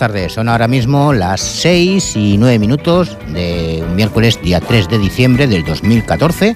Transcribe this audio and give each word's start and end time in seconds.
tardes, 0.00 0.32
son 0.32 0.48
ahora 0.48 0.66
mismo 0.66 1.12
las 1.12 1.42
6 1.42 2.16
y 2.16 2.38
9 2.38 2.58
minutos 2.58 3.18
de 3.34 3.84
un 3.86 3.94
miércoles 3.94 4.40
día 4.40 4.58
3 4.58 4.88
de 4.88 4.98
diciembre 4.98 5.46
del 5.46 5.62
2014 5.62 6.54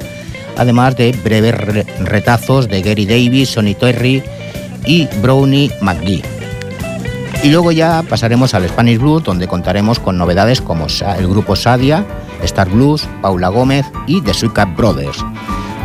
además 0.56 0.96
de 0.96 1.12
breves 1.12 1.56
retazos 2.00 2.70
de 2.70 2.82
Gary 2.84 3.06
Davis, 3.06 3.50
Sonny 3.50 3.74
Terry 3.74 4.24
y 4.86 5.08
Brownie 5.22 5.72
McGee. 5.82 6.37
Y 7.44 7.50
luego 7.50 7.72
ya 7.72 8.04
pasaremos 8.04 8.54
al 8.54 8.68
Spanish 8.68 9.00
Blues, 9.00 9.24
donde 9.24 9.48
contaremos 9.48 10.00
con 10.00 10.18
novedades 10.18 10.60
como 10.60 10.88
el 11.18 11.28
grupo 11.28 11.56
Sadia, 11.56 12.06
Star 12.44 12.70
Blues, 12.70 13.08
Paula 13.22 13.50
Gómez 13.50 13.86
y 14.06 14.22
The 14.22 14.34
Sweet 14.34 14.76
Brothers. 14.76 15.24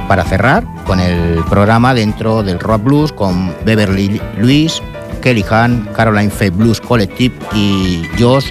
Para 0.09 0.25
cerrar 0.25 0.65
con 0.87 0.99
el 0.99 1.43
programa 1.49 1.95
dentro 1.95 2.43
del 2.43 2.59
Rock 2.59 2.83
Blues 2.83 3.13
con 3.13 3.55
Beverly 3.65 4.21
Lewis, 4.39 4.83
Kelly 5.23 5.45
Hahn, 5.49 5.89
Caroline 5.95 6.31
Faye 6.31 6.51
Blues 6.51 6.81
Collective 6.81 7.35
y 7.55 8.03
Josh 8.19 8.51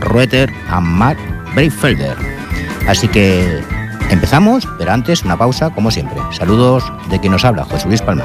Rueter 0.00 0.50
y 0.50 0.80
Matt 0.80 1.18
Breifelder. 1.54 2.16
Así 2.88 3.08
que 3.08 3.60
empezamos, 4.10 4.68
pero 4.78 4.92
antes 4.92 5.24
una 5.24 5.36
pausa 5.36 5.70
como 5.70 5.90
siempre. 5.90 6.16
Saludos 6.30 6.84
de 7.10 7.18
quien 7.18 7.32
nos 7.32 7.44
habla, 7.44 7.64
José 7.64 7.88
Luis 7.88 8.02
Palma. 8.02 8.24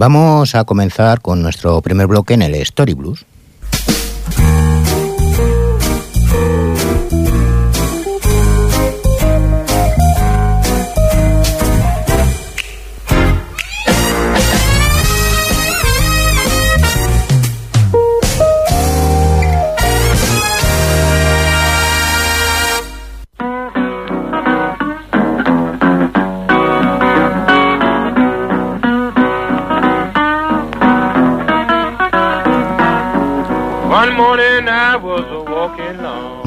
Vamos 0.00 0.54
a 0.54 0.64
comenzar 0.64 1.20
con 1.20 1.42
nuestro 1.42 1.82
primer 1.82 2.06
bloque 2.06 2.32
en 2.32 2.40
el 2.40 2.54
Story 2.54 2.94
Blues. 2.94 3.26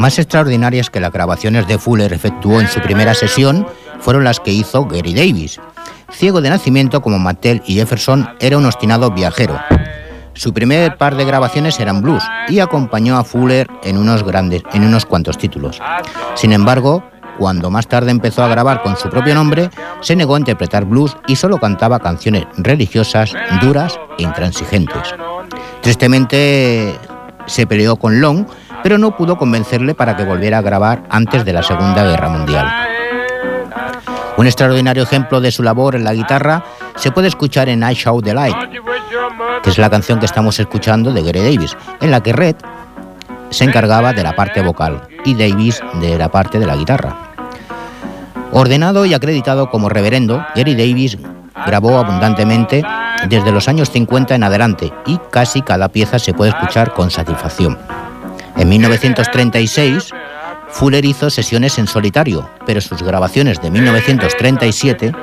Más 0.04 0.20
extraordinarias 0.20 0.90
que 0.90 1.00
las 1.00 1.14
grabaciones 1.14 1.66
de 1.66 1.78
Fuller 1.78 2.12
efectuó 2.12 2.60
en 2.60 2.68
su 2.68 2.82
primera 2.82 3.14
sesión 3.14 3.66
fueron 4.02 4.26
las 4.26 4.42
que 4.42 4.52
hizo 4.52 4.86
Gary 4.86 5.14
Davis. 5.14 5.62
Ciego 6.12 6.42
de 6.42 6.50
nacimiento 6.50 7.02
como 7.02 7.20
Mattel 7.20 7.64
y 7.66 7.76
Jefferson, 7.76 8.30
era 8.42 8.58
un 8.58 8.66
obstinado 8.66 9.12
viajero. 9.12 9.58
Su 10.34 10.52
primer 10.54 10.98
par 10.98 11.16
de 11.16 11.24
grabaciones 11.24 11.80
eran 11.80 12.02
blues 12.02 12.22
y 12.50 12.60
acompañó 12.60 13.16
a 13.16 13.24
Fuller 13.24 13.70
en 13.82 13.98
unos 13.98 14.24
grandes, 14.24 14.64
en 14.74 14.84
unos 14.84 15.06
cuantos 15.06 15.38
títulos. 15.38 15.80
Sin 16.36 16.52
embargo, 16.52 17.02
cuando 17.38 17.72
más 17.72 17.88
tarde 17.88 18.12
empezó 18.12 18.44
a 18.44 18.50
grabar 18.50 18.84
con 18.84 18.98
su 18.98 19.10
propio 19.10 19.34
nombre, 19.36 19.70
se 20.02 20.18
negó 20.18 20.36
a 20.36 20.40
interpretar 20.40 20.84
blues 20.84 21.16
y 21.28 21.38
solo 21.38 21.60
cantaba 21.60 22.02
canciones 22.02 22.44
religiosas 22.58 23.32
duras 23.62 23.98
e 24.20 24.24
intransigentes. 24.24 25.16
Tristemente 25.82 26.94
se 27.46 27.68
peleó 27.68 27.96
con 27.96 28.22
Long 28.22 28.46
pero 28.84 28.98
no 28.98 29.16
pudo 29.16 29.38
convencerle 29.38 29.96
para 29.96 30.16
que 30.16 30.26
volviera 30.26 30.60
a 30.60 30.62
grabar 30.62 31.04
antes 31.10 31.46
de 31.46 31.54
la 31.54 31.64
Segunda 31.64 32.04
Guerra 32.04 32.30
Mundial. 32.30 32.68
Un 34.36 34.46
extraordinario 34.46 35.04
ejemplo 35.04 35.40
de 35.40 35.52
su 35.52 35.64
labor 35.64 35.96
en 35.96 36.04
la 36.04 36.14
guitarra 36.14 36.64
se 36.96 37.12
puede 37.12 37.30
escuchar 37.30 37.70
en 37.70 37.82
I 37.82 37.94
Show 37.94 38.22
the 38.22 38.34
Light, 38.34 38.56
que 39.64 39.70
es 39.70 39.78
la 39.78 39.90
canción 39.90 40.20
que 40.20 40.26
estamos 40.26 40.60
escuchando 40.60 41.14
de 41.14 41.24
Gary 41.24 41.40
Davis, 41.40 41.78
en 42.02 42.12
la 42.12 42.22
que 42.22 42.34
Red 42.34 42.56
se 43.52 43.64
encargaba 43.64 44.12
de 44.12 44.24
la 44.24 44.36
parte 44.36 44.62
vocal 44.62 45.08
y 45.24 45.36
Davis 45.36 45.82
de 46.02 46.18
la 46.18 46.30
parte 46.30 46.60
de 46.60 46.66
la 46.66 46.76
guitarra. 46.76 47.16
Ordenado 48.52 49.06
y 49.06 49.14
acreditado 49.14 49.70
como 49.70 49.90
reverendo, 49.90 50.46
Gary 50.56 50.76
Davis 50.76 51.18
grabó 51.66 51.98
abundantemente 51.98 52.84
desde 53.30 53.52
los 53.52 53.68
años 53.68 53.90
50 53.92 54.36
en 54.36 54.44
adelante 54.44 54.94
y 55.06 55.20
casi 55.32 55.62
cada 55.62 55.90
pieza 55.90 56.20
se 56.20 56.34
puede 56.34 56.52
escuchar 56.52 56.94
con 56.94 57.12
satisfacción. 57.12 57.78
En 58.56 58.70
1936, 58.70 60.12
Fuller 60.70 61.06
hizo 61.06 61.30
sesiones 61.30 61.78
en 61.78 61.88
solitario, 61.88 62.50
pero 62.66 62.82
sus 62.82 63.02
grabaciones 63.02 63.62
de 63.62 63.72
1937 63.72 65.14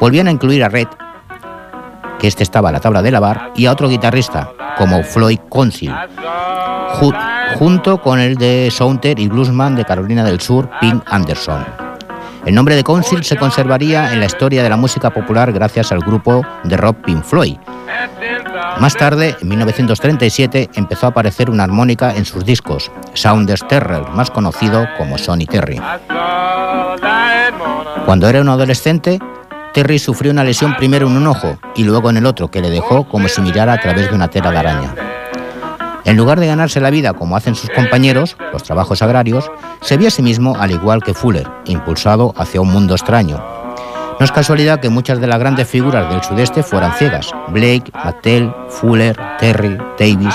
volvían 0.00 0.28
a 0.28 0.30
incluir 0.30 0.62
a 0.64 0.68
Red, 0.68 0.88
que 2.18 2.26
este 2.26 2.42
estaba 2.42 2.68
a 2.68 2.72
la 2.72 2.80
tabla 2.80 3.02
de 3.02 3.10
lavar, 3.10 3.52
y 3.54 3.66
a 3.66 3.72
otro 3.72 3.88
guitarrista, 3.88 4.52
como 4.76 5.02
Floyd 5.02 5.40
Council, 5.50 5.94
junto 7.58 8.00
con 8.00 8.20
el 8.20 8.36
de 8.36 8.70
Sounter 8.70 9.18
y 9.18 9.28
bluesman 9.28 9.76
de 9.76 9.84
Carolina 9.84 10.24
del 10.24 10.40
Sur, 10.40 10.68
Pink 10.80 11.02
Anderson. 11.06 11.83
El 12.46 12.54
nombre 12.54 12.76
de 12.76 12.84
Council 12.84 13.24
se 13.24 13.36
conservaría 13.36 14.12
en 14.12 14.20
la 14.20 14.26
historia 14.26 14.62
de 14.62 14.68
la 14.68 14.76
música 14.76 15.10
popular 15.10 15.52
gracias 15.52 15.92
al 15.92 16.00
grupo 16.00 16.42
de 16.64 16.76
rock 16.76 16.98
Pink 17.04 17.24
Floyd. 17.24 17.56
Más 18.80 18.94
tarde, 18.96 19.36
en 19.40 19.48
1937, 19.48 20.70
empezó 20.74 21.06
a 21.06 21.10
aparecer 21.10 21.48
una 21.48 21.64
armónica 21.64 22.14
en 22.14 22.24
sus 22.24 22.44
discos, 22.44 22.90
Sounders 23.14 23.66
Terrell, 23.66 24.04
más 24.12 24.30
conocido 24.30 24.86
como 24.98 25.16
Sonny 25.16 25.46
Terry. 25.46 25.80
Cuando 28.04 28.28
era 28.28 28.40
un 28.40 28.48
adolescente, 28.48 29.18
Terry 29.72 29.98
sufrió 29.98 30.30
una 30.30 30.44
lesión 30.44 30.76
primero 30.76 31.06
en 31.06 31.16
un 31.16 31.26
ojo 31.26 31.58
y 31.74 31.84
luego 31.84 32.10
en 32.10 32.18
el 32.18 32.26
otro, 32.26 32.50
que 32.50 32.60
le 32.60 32.70
dejó 32.70 33.08
como 33.08 33.28
si 33.28 33.40
mirara 33.40 33.72
a 33.72 33.80
través 33.80 34.10
de 34.10 34.14
una 34.14 34.28
tela 34.28 34.50
de 34.50 34.58
araña. 34.58 34.94
En 36.04 36.16
lugar 36.16 36.38
de 36.38 36.46
ganarse 36.46 36.80
la 36.80 36.90
vida 36.90 37.14
como 37.14 37.36
hacen 37.36 37.54
sus 37.54 37.70
compañeros, 37.70 38.36
los 38.52 38.62
trabajos 38.62 39.00
agrarios, 39.00 39.50
se 39.80 39.96
vio 39.96 40.08
a 40.08 40.10
sí 40.10 40.22
mismo 40.22 40.54
al 40.58 40.70
igual 40.70 41.02
que 41.02 41.14
Fuller, 41.14 41.48
impulsado 41.64 42.34
hacia 42.36 42.60
un 42.60 42.70
mundo 42.70 42.94
extraño. 42.94 43.42
No 44.18 44.24
es 44.24 44.30
casualidad 44.30 44.80
que 44.80 44.90
muchas 44.90 45.20
de 45.20 45.26
las 45.26 45.38
grandes 45.38 45.66
figuras 45.66 46.08
del 46.10 46.22
sudeste 46.22 46.62
fueran 46.62 46.92
ciegas. 46.92 47.30
Blake, 47.48 47.90
Mattel, 47.92 48.52
Fuller, 48.68 49.16
Terry, 49.38 49.76
Davis. 49.98 50.34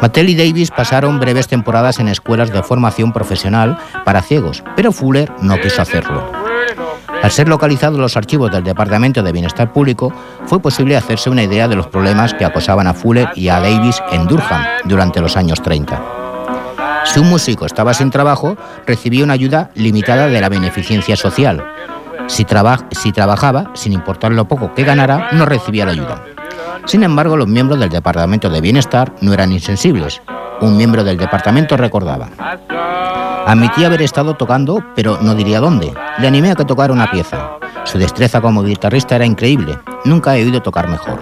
Mattel 0.00 0.28
y 0.28 0.36
Davis 0.36 0.70
pasaron 0.70 1.18
breves 1.18 1.48
temporadas 1.48 1.98
en 1.98 2.08
escuelas 2.08 2.52
de 2.52 2.62
formación 2.62 3.12
profesional 3.12 3.76
para 4.04 4.22
ciegos, 4.22 4.62
pero 4.76 4.92
Fuller 4.92 5.32
no 5.40 5.58
quiso 5.60 5.82
hacerlo. 5.82 6.47
Al 7.22 7.30
ser 7.30 7.48
localizados 7.48 7.98
los 7.98 8.16
archivos 8.16 8.50
del 8.50 8.64
Departamento 8.64 9.22
de 9.22 9.32
Bienestar 9.32 9.72
Público, 9.72 10.12
fue 10.46 10.60
posible 10.60 10.96
hacerse 10.96 11.30
una 11.30 11.42
idea 11.42 11.66
de 11.66 11.76
los 11.76 11.88
problemas 11.88 12.34
que 12.34 12.44
acosaban 12.44 12.86
a 12.86 12.94
Fuller 12.94 13.28
y 13.34 13.48
a 13.48 13.60
Davis 13.60 14.00
en 14.12 14.26
Durham 14.26 14.62
durante 14.84 15.20
los 15.20 15.36
años 15.36 15.60
30. 15.62 16.00
Si 17.04 17.20
un 17.20 17.28
músico 17.28 17.66
estaba 17.66 17.94
sin 17.94 18.10
trabajo, 18.10 18.56
recibía 18.86 19.24
una 19.24 19.32
ayuda 19.32 19.70
limitada 19.74 20.28
de 20.28 20.40
la 20.40 20.48
beneficencia 20.48 21.16
social. 21.16 21.64
Si, 22.26 22.44
trabajaba, 22.44 23.70
sin 23.74 23.94
importar 23.94 24.32
lo 24.32 24.46
poco 24.46 24.74
que 24.74 24.84
ganara, 24.84 25.30
no 25.32 25.46
recibía 25.46 25.86
la 25.86 25.92
ayuda. 25.92 26.22
Sin 26.84 27.02
embargo, 27.02 27.36
los 27.36 27.48
miembros 27.48 27.80
del 27.80 27.88
Departamento 27.88 28.50
de 28.50 28.60
Bienestar 28.60 29.12
no 29.22 29.32
eran 29.32 29.52
insensibles. 29.52 30.20
Un 30.60 30.76
miembro 30.76 31.04
del 31.04 31.16
departamento 31.16 31.76
recordaba. 31.76 32.28
Admitía 33.48 33.86
haber 33.86 34.02
estado 34.02 34.34
tocando, 34.34 34.84
pero 34.94 35.22
no 35.22 35.34
diría 35.34 35.58
dónde. 35.58 35.94
Le 36.18 36.28
animé 36.28 36.50
a 36.50 36.54
que 36.54 36.66
tocara 36.66 36.92
una 36.92 37.10
pieza. 37.10 37.52
Su 37.84 37.96
destreza 37.96 38.42
como 38.42 38.62
guitarrista 38.62 39.16
era 39.16 39.24
increíble. 39.24 39.78
Nunca 40.04 40.36
he 40.36 40.44
oído 40.44 40.60
tocar 40.60 40.86
mejor. 40.86 41.18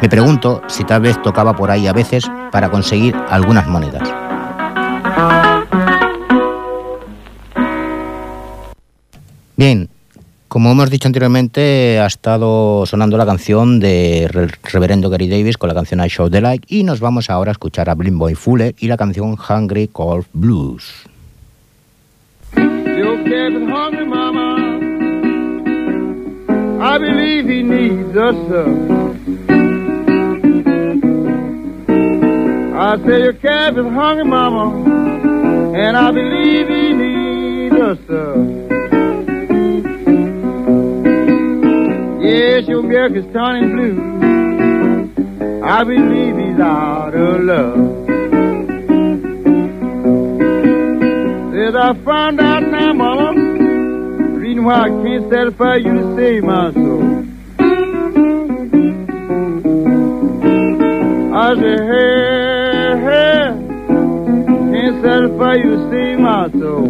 Me 0.00 0.08
pregunto 0.08 0.62
si 0.68 0.84
tal 0.84 1.02
vez 1.02 1.20
tocaba 1.20 1.56
por 1.56 1.72
ahí 1.72 1.88
a 1.88 1.92
veces 1.92 2.30
para 2.52 2.70
conseguir 2.70 3.16
algunas 3.28 3.66
monedas. 3.66 4.08
Bien, 9.56 9.88
como 10.46 10.70
hemos 10.70 10.90
dicho 10.90 11.08
anteriormente, 11.08 11.98
ha 11.98 12.06
estado 12.06 12.86
sonando 12.86 13.16
la 13.16 13.26
canción 13.26 13.80
de 13.80 14.30
Reverendo 14.62 15.10
Gary 15.10 15.28
Davis 15.28 15.58
con 15.58 15.66
la 15.66 15.74
canción 15.74 16.04
I 16.04 16.08
Show 16.08 16.30
the 16.30 16.40
Light 16.40 16.62
y 16.68 16.84
nos 16.84 17.00
vamos 17.00 17.30
ahora 17.30 17.50
a 17.50 17.54
escuchar 17.58 17.90
a 17.90 17.96
Blind 17.96 18.18
Boy 18.18 18.36
Fuller 18.36 18.76
y 18.78 18.86
la 18.86 18.96
canción 18.96 19.36
Hungry 19.36 19.88
Cold 19.88 20.26
Blues. 20.32 21.10
Kevin 23.52 23.68
hungry, 23.68 24.06
mama. 24.06 24.80
I 26.82 26.96
believe 26.96 27.44
he 27.44 27.62
needs 27.62 28.16
us, 28.16 28.34
sir. 28.48 28.66
I 32.78 32.96
say 33.04 33.22
your 33.24 33.34
Kevin 33.34 33.92
hungry, 33.92 34.24
mama, 34.24 35.74
and 35.76 35.96
I 35.98 36.10
believe 36.12 36.66
he 36.66 36.92
needs 36.94 37.74
us, 37.74 37.98
sir. 38.06 38.36
Yes, 42.22 42.66
your 42.68 42.82
milk 42.82 43.12
is 43.12 43.26
turning 43.34 43.76
blue. 43.76 45.62
I 45.62 45.84
believe 45.84 46.36
he's 46.38 46.58
out 46.58 47.14
of 47.14 47.40
love. 47.42 48.02
Says 51.52 51.74
I 51.76 51.92
found 52.04 52.40
out 52.40 52.62
now, 52.62 52.92
mama, 52.94 53.31
why 54.60 54.82
I 54.82 54.88
can't 54.88 55.30
satisfy 55.30 55.76
you 55.76 55.92
to 55.94 56.16
save 56.16 56.44
my 56.44 56.72
soul. 56.72 57.02
I 61.34 61.54
said, 61.54 61.80
hey, 61.92 63.00
hey, 63.06 63.44
can't 64.72 65.02
satisfy 65.02 65.54
you 65.54 65.70
to 65.70 65.90
save 65.90 66.18
my 66.18 66.50
soul. 66.50 66.88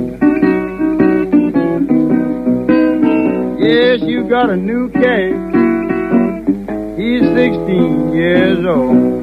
Yes, 3.61 4.01
you 4.03 4.25
got 4.29 4.51
a 4.51 4.57
new 4.57 4.91
cat. 4.91 5.33
He's 6.99 7.23
16 7.23 8.13
years 8.13 8.67
old. 8.67 9.23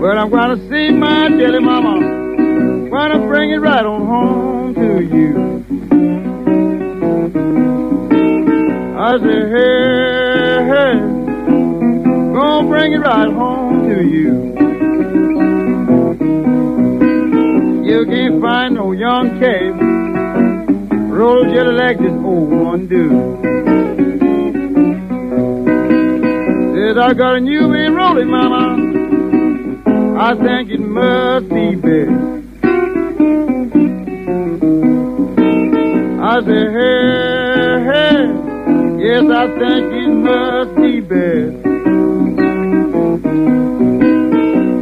But 0.00 0.18
I'm 0.18 0.30
gonna 0.30 0.56
see 0.68 0.90
my 0.90 1.28
jelly 1.28 1.60
mama. 1.60 2.90
Gonna 2.90 3.26
bring 3.28 3.50
it 3.50 3.58
right 3.58 3.84
on 3.84 4.06
home 4.06 4.65
you. 5.14 5.64
I 8.98 9.18
say, 9.18 9.40
hey, 9.54 10.64
hey, 10.70 10.94
gonna 12.32 12.68
bring 12.68 12.92
it 12.92 12.98
right 12.98 13.32
home 13.32 13.88
to 13.88 14.02
you. 14.04 14.34
You 17.84 18.06
can't 18.06 18.40
find 18.40 18.74
no 18.74 18.92
young 18.92 19.38
cave 19.38 19.86
roll 21.16 21.44
jelly 21.44 21.72
like 21.72 21.98
this 21.98 22.12
old 22.12 22.50
one 22.50 22.86
do. 22.88 23.08
Said 26.74 26.98
I 26.98 27.14
got 27.14 27.36
a 27.36 27.40
new 27.40 27.68
man 27.68 27.94
rolling, 27.94 28.28
mama. 28.28 28.76
I 30.18 30.34
think 30.34 30.70
it 30.70 30.80
must 30.80 31.48
be 31.48 31.74
best. 31.74 32.45
I 36.36 36.40
say, 36.44 36.64
hey, 36.76 38.28
yes, 39.00 39.24
I 39.24 39.46
think 39.58 39.84
it 40.02 40.10
must 40.10 40.72
be 40.76 41.00
best. 41.00 41.56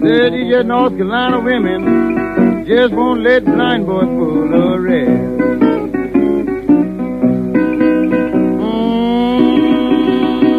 Said 0.03 0.33
these 0.33 0.65
North 0.65 0.97
Carolina 0.97 1.39
women 1.39 2.67
just 2.67 2.93
won't 2.93 3.21
let 3.21 3.45
blind 3.45 3.87
boys 3.87 4.09
pull 4.19 4.53
a. 4.53 4.79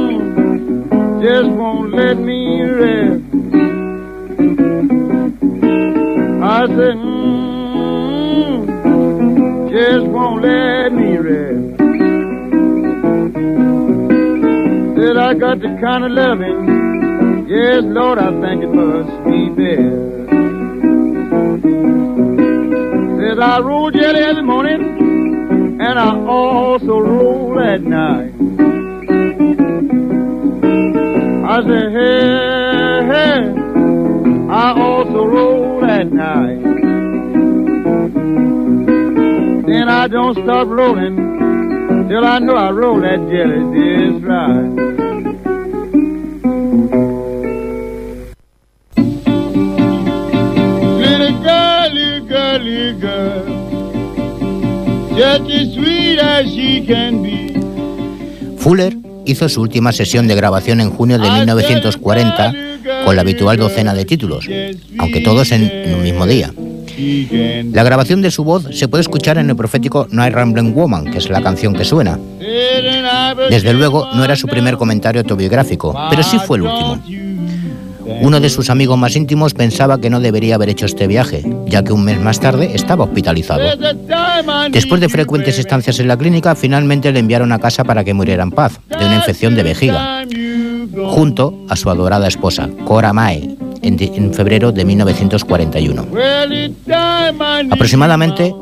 Mm, 0.06 1.22
just 1.22 1.50
won't 1.50 1.92
let 1.94 2.18
me 2.20 2.62
rest. 2.62 3.22
I 6.42 6.68
said, 6.68 6.96
mm, 6.96 7.36
just 9.70 10.06
won't 10.08 10.35
rest. 10.48 11.78
Said 14.98 15.18
I 15.18 15.34
got 15.34 15.60
the 15.60 15.78
kind 15.82 16.04
of 16.06 16.12
loving, 16.12 17.48
yes, 17.48 17.84
Lord, 17.84 18.18
I 18.20 18.32
think 18.42 18.64
it 18.64 18.74
must 18.74 19.24
be 19.26 19.50
best. 19.50 20.06
Said 23.20 23.40
I 23.40 23.60
roll 23.60 23.92
jelly 23.92 24.20
every 24.20 24.44
morning, 24.44 25.80
and 25.82 26.00
I 26.00 26.16
also 26.26 27.00
roll 27.00 27.60
at 27.60 27.82
night. 27.82 28.34
I 31.48 31.62
said, 31.62 31.92
hey, 31.92 33.06
hey. 33.12 33.54
I 34.50 34.74
also 34.80 35.26
roll 35.26 35.86
at 35.86 36.12
night. 36.12 36.75
Then 39.86 39.94
I 39.94 40.08
don't 40.08 40.34
stop 40.34 40.68
rolling 40.68 41.16
till 42.10 42.26
I 42.26 42.40
know 42.40 42.56
I 42.56 42.72
roll 42.72 43.00
that 43.02 43.20
jelly 43.30 43.62
just 43.70 44.26
right. 44.26 44.66
Little 50.98 51.38
girl, 51.44 51.94
little 51.94 52.26
girl, 52.26 52.58
little 52.64 53.00
girl, 53.00 53.46
just 55.16 55.52
as 55.52 55.74
sweet 55.76 56.18
as 56.20 56.48
she 56.50 56.84
can 56.88 57.22
be. 57.22 57.54
Fuller 58.58 58.98
hizo 59.28 59.48
su 59.50 59.62
última 59.62 59.92
sesión 59.92 60.28
de 60.28 60.34
grabación 60.34 60.82
en 60.82 60.90
junio 60.90 61.20
de 61.20 61.30
1940 61.30 62.54
con 63.06 63.16
la 63.16 63.22
habitual 63.22 63.58
docena 63.58 63.94
de 63.94 64.06
títulos, 64.06 64.50
aunque 64.98 65.22
todos 65.22 65.52
en, 65.52 65.94
un 65.94 66.02
mismo 66.02 66.26
día. 66.26 66.52
La 66.98 67.84
grabación 67.84 68.22
de 68.22 68.32
su 68.32 68.44
voz 68.44 68.68
se 68.72 68.88
puede 68.88 69.02
escuchar 69.02 69.38
en 69.38 69.50
el 69.50 69.56
profético 69.56 70.08
Night 70.12 70.34
Rambling 70.34 70.74
Woman, 70.74 71.06
que 71.12 71.18
es 71.18 71.30
la 71.30 71.42
canción 71.42 71.74
que 71.74 71.86
suena. 71.86 72.20
Desde 73.50 73.74
luego, 73.74 74.08
no 74.14 74.24
era 74.24 74.36
su 74.36 74.48
primer 74.48 74.78
comentario 74.78 75.22
autobiográfico, 75.22 75.96
pero 76.10 76.24
sí 76.24 76.38
fue 76.40 76.58
el 76.58 76.64
último. 76.64 77.00
Uno 78.22 78.40
de 78.40 78.50
sus 78.50 78.70
amigos 78.70 78.98
más 78.98 79.16
íntimos 79.16 79.54
pensaba 79.54 80.00
que 80.00 80.10
no 80.10 80.20
debería 80.20 80.56
haber 80.56 80.70
hecho 80.70 80.86
este 80.86 81.08
viaje, 81.08 81.44
ya 81.66 81.84
que 81.84 81.92
un 81.92 82.04
mes 82.04 82.20
más 82.20 82.40
tarde 82.40 82.72
estaba 82.74 83.04
hospitalizado. 83.04 83.64
Después 84.70 85.02
de 85.02 85.10
frecuentes 85.10 85.58
estancias 85.58 86.00
en 86.00 86.08
la 86.08 86.18
clínica, 86.18 86.56
finalmente 86.56 87.12
le 87.12 87.20
enviaron 87.20 87.52
a 87.52 87.60
casa 87.60 87.84
para 87.84 88.04
que 88.04 88.14
muriera 88.14 88.44
en 88.44 88.52
paz, 88.52 88.80
de 88.90 89.06
una 89.06 89.16
infección 89.16 89.56
de 89.56 89.64
vejiga, 89.64 90.24
junto 91.08 91.66
a 91.68 91.76
su 91.76 91.90
adorada 91.90 92.28
esposa, 92.28 92.70
Cora 92.86 93.12
Mae, 93.12 93.55
en, 93.88 94.34
febrero 94.34 94.72
de 94.72 94.86
1941. 94.86 96.08
Aproximadamente 97.72 98.54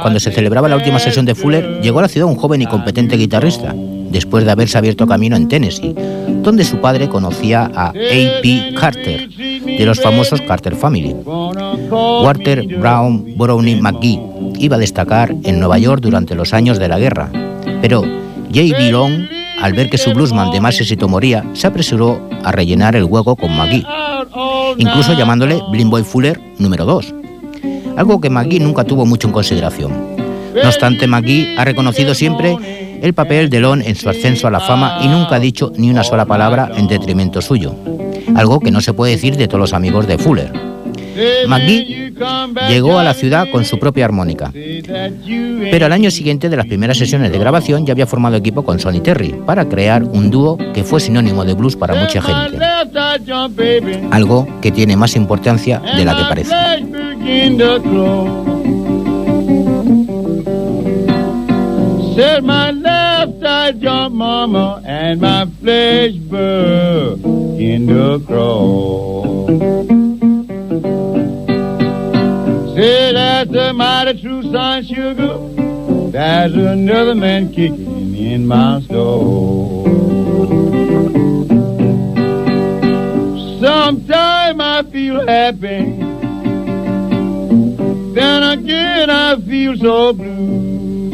cuando 0.00 0.20
se 0.20 0.30
celebraba 0.30 0.68
la 0.68 0.76
última 0.76 0.98
sesión 0.98 1.26
de 1.26 1.34
Fuller, 1.34 1.80
llegó 1.82 1.98
a 1.98 2.02
la 2.02 2.08
ciudad 2.08 2.28
un 2.28 2.36
joven 2.36 2.62
y 2.62 2.66
competente 2.66 3.16
guitarrista, 3.16 3.74
después 4.10 4.44
de 4.44 4.52
haberse 4.52 4.78
abierto 4.78 5.06
camino 5.06 5.36
en 5.36 5.48
Tennessee, 5.48 5.94
donde 6.42 6.64
su 6.64 6.80
padre 6.80 7.08
conocía 7.08 7.70
a 7.74 7.88
A.P. 7.88 8.74
Carter, 8.78 9.28
de 9.28 9.84
los 9.84 10.00
famosos 10.00 10.40
Carter 10.42 10.76
Family. 10.76 11.14
Walter 11.90 12.66
Brown 12.78 13.34
Brownie 13.36 13.80
McGee 13.80 14.20
iba 14.58 14.76
a 14.76 14.78
destacar 14.78 15.34
en 15.42 15.58
Nueva 15.58 15.78
York 15.78 16.00
durante 16.00 16.34
los 16.34 16.54
años 16.54 16.78
de 16.78 16.88
la 16.88 16.98
guerra, 16.98 17.30
pero 17.80 18.02
J.B. 18.02 18.90
Long, 18.90 19.41
al 19.62 19.72
ver 19.72 19.88
que 19.88 19.96
su 19.96 20.12
bluesman 20.12 20.50
de 20.50 20.60
más 20.60 20.78
éxito 20.80 21.08
moría, 21.08 21.44
se 21.54 21.66
apresuró 21.66 22.20
a 22.44 22.52
rellenar 22.52 22.96
el 22.96 23.04
hueco 23.04 23.36
con 23.36 23.56
McGee, 23.56 23.86
incluso 24.76 25.14
llamándole 25.14 25.62
Blind 25.70 25.90
Boy 25.90 26.02
Fuller 26.02 26.38
número 26.58 26.84
2 26.84 27.14
algo 27.96 28.20
que 28.20 28.30
McGee 28.30 28.60
nunca 28.60 28.84
tuvo 28.84 29.06
mucho 29.06 29.28
en 29.28 29.32
consideración. 29.32 29.92
No 30.54 30.68
obstante, 30.68 31.06
McGee 31.06 31.56
ha 31.56 31.64
reconocido 31.64 32.14
siempre 32.14 32.56
el 33.02 33.14
papel 33.14 33.50
de 33.50 33.60
Lon 33.60 33.82
en 33.82 33.96
su 33.96 34.08
ascenso 34.08 34.46
a 34.46 34.50
la 34.50 34.60
fama 34.60 34.98
y 35.02 35.08
nunca 35.08 35.36
ha 35.36 35.40
dicho 35.40 35.72
ni 35.76 35.90
una 35.90 36.04
sola 36.04 36.26
palabra 36.26 36.70
en 36.76 36.86
detrimento 36.86 37.40
suyo, 37.40 37.74
algo 38.34 38.60
que 38.60 38.70
no 38.70 38.80
se 38.80 38.92
puede 38.92 39.12
decir 39.12 39.36
de 39.36 39.48
todos 39.48 39.60
los 39.60 39.72
amigos 39.72 40.06
de 40.06 40.18
Fuller. 40.18 40.71
McGee 41.46 42.12
llegó 42.68 42.98
a 42.98 43.04
la 43.04 43.14
ciudad 43.14 43.48
con 43.50 43.64
su 43.64 43.78
propia 43.78 44.04
armónica, 44.04 44.52
pero 45.70 45.86
al 45.86 45.92
año 45.92 46.10
siguiente 46.10 46.48
de 46.48 46.56
las 46.56 46.66
primeras 46.66 46.98
sesiones 46.98 47.32
de 47.32 47.38
grabación 47.38 47.86
ya 47.86 47.92
había 47.92 48.06
formado 48.06 48.36
equipo 48.36 48.64
con 48.64 48.78
Sonny 48.78 49.00
Terry 49.00 49.34
para 49.46 49.68
crear 49.68 50.02
un 50.02 50.30
dúo 50.30 50.58
que 50.72 50.84
fue 50.84 51.00
sinónimo 51.00 51.44
de 51.44 51.54
blues 51.54 51.76
para 51.76 51.94
mucha 51.94 52.22
gente, 52.22 52.58
algo 54.10 54.48
que 54.60 54.70
tiene 54.70 54.96
más 54.96 55.16
importancia 55.16 55.80
de 55.96 56.04
la 56.04 56.16
que 56.16 56.24
parece. 56.24 56.54
Said 62.14 62.44
my 62.44 62.70
left 62.72 63.42
eye 63.42 63.72
jump, 63.72 64.14
mama, 64.14 64.82
and 64.84 65.18
my 65.18 65.46
flesh 65.62 66.12
in 67.58 67.86
the 67.86 68.20
crow. 68.26 70.01
Say 72.74 73.12
that's 73.12 73.50
the 73.50 73.72
mighty 73.74 74.18
true 74.22 74.42
son, 74.50 74.82
sugar. 74.84 75.36
There's 76.10 76.54
another 76.54 77.14
man 77.14 77.52
kicking 77.52 78.14
in 78.14 78.46
my 78.46 78.80
store. 78.80 79.84
Sometime 83.60 84.60
I 84.60 84.82
feel 84.90 85.26
happy, 85.26 86.00
then 88.14 88.42
again 88.42 89.10
I 89.10 89.36
feel 89.40 89.76
so 89.76 90.14
blue. 90.14 91.10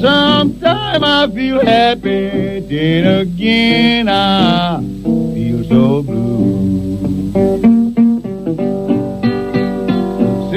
Sometime 0.00 1.04
I 1.04 1.30
feel 1.32 1.64
happy, 1.64 2.60
then 2.60 3.06
again 3.20 4.08
I 4.08 4.80
feel 4.80 5.64
so 5.68 6.02
blue. 6.02 6.27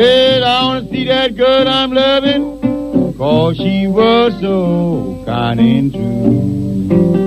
Said 0.02 0.42
I 0.42 0.66
wanna 0.66 0.90
see 0.90 1.06
that 1.06 1.36
girl 1.38 1.68
I'm 1.68 1.94
loving, 1.94 3.14
cause 3.20 3.56
she 3.56 3.86
was 3.86 4.34
so 4.42 5.22
kind 5.28 5.60
and 5.60 5.94
true. 5.94 7.22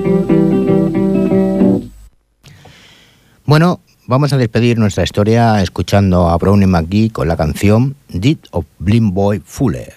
Bueno, 3.44 3.78
vamos 4.08 4.32
a 4.32 4.38
despedir 4.38 4.76
nuestra 4.78 5.04
historia 5.04 5.62
escuchando 5.62 6.28
a 6.28 6.36
Brownie 6.36 6.66
McGee 6.66 7.10
con 7.10 7.28
la 7.28 7.36
canción 7.36 7.94
Deed 8.08 8.38
of 8.50 8.64
Blind 8.80 9.14
Boy 9.14 9.40
Fuller. 9.44 9.94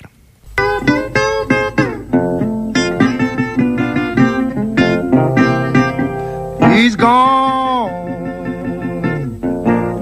He's 6.76 6.96
gone. 6.96 8.07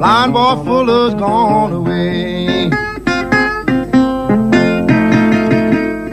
Blind 0.06 0.34
boy 0.34 0.64
Fuller's 0.64 1.16
gone 1.16 1.74
away. 1.74 2.70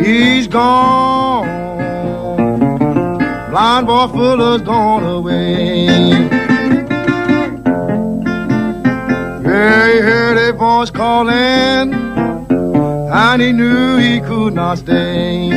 He's 0.03 0.47
gone. 0.47 1.47
Blind 3.51 3.87
boy 3.87 4.07
Fuller's 4.09 4.63
gone 4.63 5.05
away. 5.05 5.85
Yeah, 9.45 9.93
he 9.93 9.99
heard 10.01 10.39
a 10.39 10.55
voice 10.55 10.91
calling, 10.91 11.93
and 11.93 13.43
he 13.43 13.53
knew 13.53 13.99
he 13.99 14.21
could 14.21 14.55
not 14.55 14.79
stay. 14.79 15.51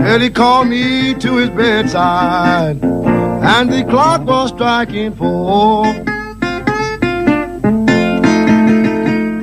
Well, 0.00 0.18
he 0.18 0.30
called 0.30 0.68
me 0.68 1.12
to 1.12 1.36
his 1.36 1.50
bedside, 1.50 2.80
and 3.48 3.72
the 3.72 3.84
clock 3.84 4.26
was 4.26 4.50
striking 4.50 5.14
four. 5.14 5.86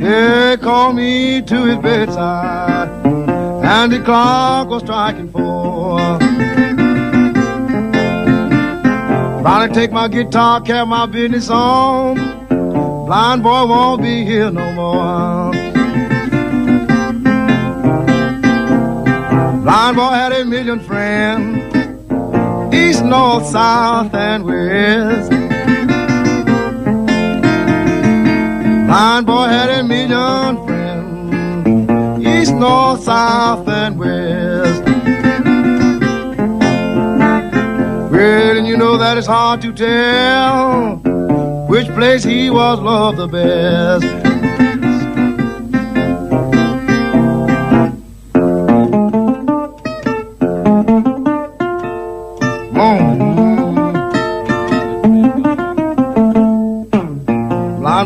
Yeah, 0.04 0.58
called 0.58 0.98
me 0.98 1.42
to 1.42 1.66
his 1.66 1.78
bedside, 1.78 2.90
and 3.06 3.94
the 3.94 4.00
clock 4.02 4.68
was 4.68 4.82
striking 4.84 5.32
four. 5.32 6.00
Finally 9.44 9.74
take 9.74 9.92
my 9.92 10.08
guitar, 10.10 10.60
carry 10.62 10.86
my 10.86 11.06
business 11.06 11.50
on. 11.50 12.16
Blind 13.06 13.42
boy 13.44 13.66
won't 13.66 14.02
be 14.02 14.26
here 14.26 14.52
no 14.52 14.72
more. 14.74 15.52
Blind 19.64 19.96
boy 19.96 20.12
had 20.12 20.34
a 20.34 20.44
million 20.44 20.80
friends, 20.82 21.63
east, 22.74 23.04
north, 23.06 23.46
south, 23.46 24.14
and 24.14 24.44
west. 24.46 25.30
Blind 28.88 29.26
boy 29.26 29.48
had 29.48 29.70
a 29.70 29.84
million 29.84 30.66
friends, 30.66 32.28
east, 32.28 32.54
north, 32.54 33.04
south, 33.04 33.68
and 33.68 33.98
west. 34.00 34.84
Well, 38.12 38.58
and 38.58 38.68
you 38.68 38.78
know 38.78 38.98
that 38.98 39.18
it's 39.18 39.28
hard 39.28 39.62
to 39.62 39.74
tell 39.74 40.98
which 41.68 41.88
place 41.90 42.24
he 42.24 42.50
was 42.50 42.80
loved 42.80 43.18
the 43.18 43.28
best. 43.28 44.23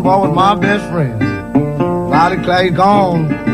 My 0.04 0.56
best 0.56 0.89
friend. 0.92 1.20
Lottie 2.10 2.44
Clay 2.44 2.70
gone. 2.70 3.48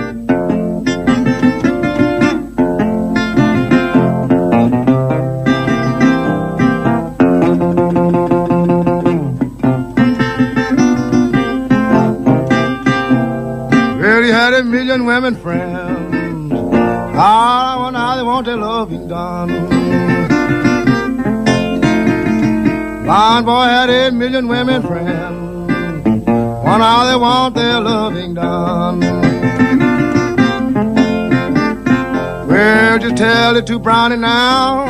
He 14.23 14.29
had 14.29 14.53
a 14.53 14.63
million 14.63 15.05
women 15.05 15.35
friends. 15.35 16.53
Ah, 17.15 17.75
I 17.75 17.77
wonder 17.77 17.99
how 17.99 18.15
they 18.15 18.23
want 18.23 18.45
their 18.45 18.57
loving 18.57 19.07
done. 19.07 19.49
Blind 23.03 23.45
boy 23.45 23.63
had 23.63 23.89
a 23.89 24.11
million 24.11 24.47
women 24.47 24.81
friends 24.81 25.42
on 26.73 26.81
how 26.81 27.05
they 27.05 27.15
want 27.15 27.53
their 27.53 27.79
loving 27.79 28.33
done. 28.33 28.99
Well, 32.47 32.97
just 32.97 33.15
tell 33.15 33.55
it 33.57 33.67
to 33.67 33.77
Brownie 33.77 34.17
now. 34.17 34.85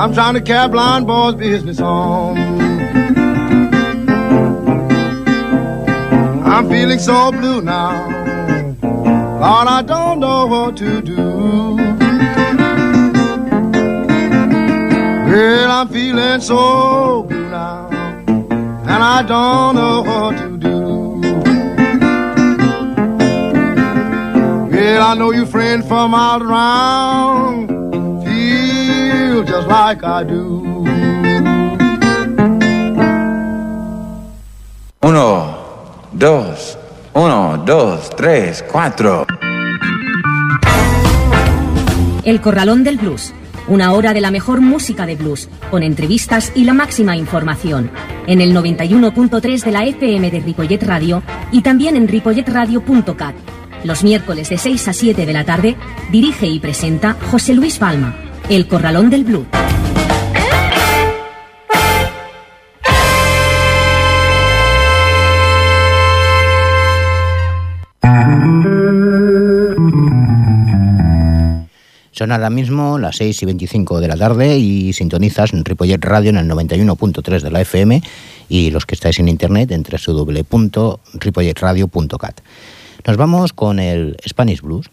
I'm 0.00 0.14
trying 0.14 0.34
to 0.34 0.40
carry 0.40 0.68
blind 0.68 1.08
boy's 1.08 1.34
business 1.34 1.80
on. 1.80 2.38
I'm 6.52 6.68
feeling 6.68 7.00
so 7.00 7.32
blue 7.32 7.62
now. 7.62 8.08
Lord, 9.40 9.68
I 9.78 9.82
don't 9.82 10.20
know 10.20 10.46
what 10.46 10.76
to 10.76 11.02
do. 11.02 11.76
Well, 15.30 15.70
I'm 15.72 15.88
feeling 15.88 16.40
so 16.40 17.24
blue 17.24 17.50
now, 17.50 17.88
and 17.88 19.02
I 19.16 19.24
don't 19.26 19.74
know 19.74 20.02
what 20.02 20.38
to 20.38 20.49
Yeah, 24.90 25.12
I 25.12 25.14
know 25.14 25.30
you 25.32 25.46
friends 25.46 25.86
from 25.86 26.14
out 26.14 26.42
around 26.42 27.68
feel 28.24 29.44
just 29.44 29.68
like 29.68 30.02
I 30.02 30.24
do. 30.24 30.84
Uno, 35.02 35.58
dos, 36.10 36.76
uno, 37.14 37.62
dos, 37.64 38.10
tres, 38.16 38.64
cuatro. 38.68 39.26
El 42.24 42.40
Corralón 42.40 42.82
del 42.82 42.96
Blues. 42.96 43.32
Una 43.68 43.92
hora 43.92 44.12
de 44.12 44.20
la 44.20 44.32
mejor 44.32 44.60
música 44.60 45.06
de 45.06 45.14
blues, 45.14 45.48
con 45.70 45.84
entrevistas 45.84 46.50
y 46.56 46.64
la 46.64 46.72
máxima 46.72 47.16
información. 47.16 47.92
En 48.26 48.40
el 48.40 48.52
91.3 48.52 49.62
de 49.62 49.70
la 49.70 49.84
FM 49.84 50.32
de 50.32 50.40
Ripollet 50.40 50.82
Radio 50.82 51.22
y 51.52 51.62
también 51.62 51.94
en 51.94 52.08
ripolletradio.cat. 52.08 53.59
Los 53.84 54.02
miércoles 54.04 54.50
de 54.50 54.58
6 54.58 54.88
a 54.88 54.92
7 54.92 55.24
de 55.24 55.32
la 55.32 55.44
tarde 55.44 55.76
dirige 56.10 56.46
y 56.46 56.60
presenta 56.60 57.16
José 57.30 57.54
Luis 57.54 57.78
Palma. 57.78 58.14
El 58.48 58.68
Corralón 58.68 59.10
del 59.10 59.24
Blues. 59.24 59.46
Son 72.12 72.32
ahora 72.32 72.50
mismo 72.50 72.98
las 72.98 73.16
6 73.16 73.42
y 73.42 73.46
25 73.46 73.98
de 73.98 74.08
la 74.08 74.18
tarde 74.18 74.58
y 74.58 74.92
sintonizas 74.92 75.54
en 75.54 75.64
Ripollet 75.64 76.04
Radio 76.04 76.28
en 76.28 76.36
el 76.36 76.50
91.3 76.50 77.40
de 77.40 77.50
la 77.50 77.62
FM 77.62 78.02
y 78.50 78.70
los 78.70 78.84
que 78.84 78.94
estáis 78.94 79.18
en 79.20 79.28
internet 79.28 79.70
en 79.70 79.82
www.ripolletradio.cat. 79.82 82.40
Nos 83.06 83.16
vamos 83.16 83.52
con 83.52 83.78
el 83.78 84.16
Spanish 84.26 84.60
Blues. 84.60 84.90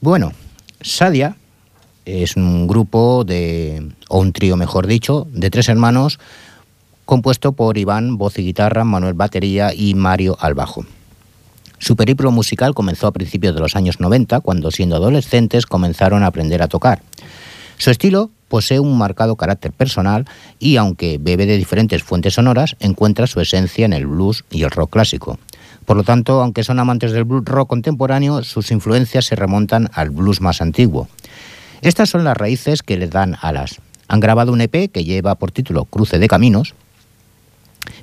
Bueno, 0.00 0.32
Sadia 0.82 1.36
es 2.04 2.36
un 2.36 2.66
grupo 2.66 3.24
de, 3.24 3.92
o 4.08 4.18
un 4.18 4.32
trío 4.32 4.56
mejor 4.56 4.86
dicho, 4.86 5.26
de 5.32 5.48
tres 5.50 5.70
hermanos 5.70 6.18
compuesto 7.04 7.52
por 7.52 7.78
Iván, 7.78 8.16
voz 8.16 8.38
y 8.38 8.42
guitarra, 8.42 8.84
Manuel 8.84 9.14
batería 9.14 9.72
y 9.74 9.94
Mario 9.94 10.36
al 10.40 10.54
bajo. 10.54 10.84
Su 11.78 11.96
periplo 11.96 12.30
musical 12.30 12.74
comenzó 12.74 13.06
a 13.06 13.12
principios 13.12 13.54
de 13.54 13.60
los 13.60 13.76
años 13.76 14.00
90, 14.00 14.40
cuando 14.40 14.70
siendo 14.70 14.96
adolescentes 14.96 15.66
comenzaron 15.66 16.22
a 16.22 16.28
aprender 16.28 16.62
a 16.62 16.68
tocar. 16.68 17.02
Su 17.76 17.90
estilo 17.90 18.30
posee 18.48 18.80
un 18.80 18.96
marcado 18.96 19.36
carácter 19.36 19.72
personal 19.72 20.26
y, 20.58 20.76
aunque 20.76 21.18
bebe 21.20 21.44
de 21.44 21.58
diferentes 21.58 22.02
fuentes 22.02 22.34
sonoras, 22.34 22.76
encuentra 22.80 23.26
su 23.26 23.40
esencia 23.40 23.84
en 23.84 23.92
el 23.92 24.06
blues 24.06 24.44
y 24.50 24.62
el 24.62 24.70
rock 24.70 24.90
clásico. 24.90 25.38
Por 25.84 25.96
lo 25.96 26.04
tanto, 26.04 26.40
aunque 26.40 26.64
son 26.64 26.78
amantes 26.78 27.12
del 27.12 27.24
blues 27.24 27.44
rock 27.44 27.68
contemporáneo, 27.68 28.42
sus 28.44 28.70
influencias 28.70 29.26
se 29.26 29.36
remontan 29.36 29.90
al 29.92 30.10
blues 30.10 30.40
más 30.40 30.62
antiguo. 30.62 31.08
Estas 31.82 32.08
son 32.08 32.24
las 32.24 32.36
raíces 32.36 32.82
que 32.82 32.96
le 32.96 33.08
dan 33.08 33.36
alas. 33.42 33.80
Han 34.08 34.20
grabado 34.20 34.52
un 34.52 34.60
EP 34.60 34.90
que 34.90 35.04
lleva 35.04 35.34
por 35.34 35.50
título 35.50 35.84
Cruce 35.84 36.18
de 36.18 36.28
Caminos, 36.28 36.74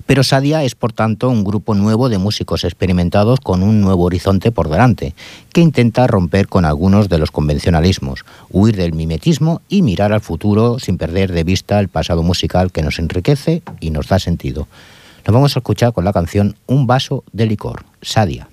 pero 0.05 0.23
Sadia 0.23 0.63
es 0.63 0.75
por 0.75 0.93
tanto 0.93 1.29
un 1.29 1.43
grupo 1.43 1.75
nuevo 1.75 2.09
de 2.09 2.17
músicos 2.17 2.63
experimentados 2.63 3.39
con 3.39 3.63
un 3.63 3.81
nuevo 3.81 4.03
horizonte 4.03 4.51
por 4.51 4.69
delante, 4.69 5.13
que 5.53 5.61
intenta 5.61 6.07
romper 6.07 6.47
con 6.47 6.65
algunos 6.65 7.09
de 7.09 7.17
los 7.17 7.31
convencionalismos, 7.31 8.25
huir 8.49 8.75
del 8.75 8.93
mimetismo 8.93 9.61
y 9.69 9.81
mirar 9.81 10.13
al 10.13 10.21
futuro 10.21 10.79
sin 10.79 10.97
perder 10.97 11.31
de 11.31 11.43
vista 11.43 11.79
el 11.79 11.87
pasado 11.87 12.23
musical 12.23 12.71
que 12.71 12.81
nos 12.81 12.99
enriquece 12.99 13.61
y 13.79 13.91
nos 13.91 14.07
da 14.07 14.19
sentido. 14.19 14.67
Nos 15.25 15.33
vamos 15.33 15.55
a 15.55 15.59
escuchar 15.59 15.93
con 15.93 16.05
la 16.05 16.13
canción 16.13 16.55
Un 16.65 16.87
vaso 16.87 17.23
de 17.31 17.45
licor, 17.45 17.85
Sadia. 18.01 18.47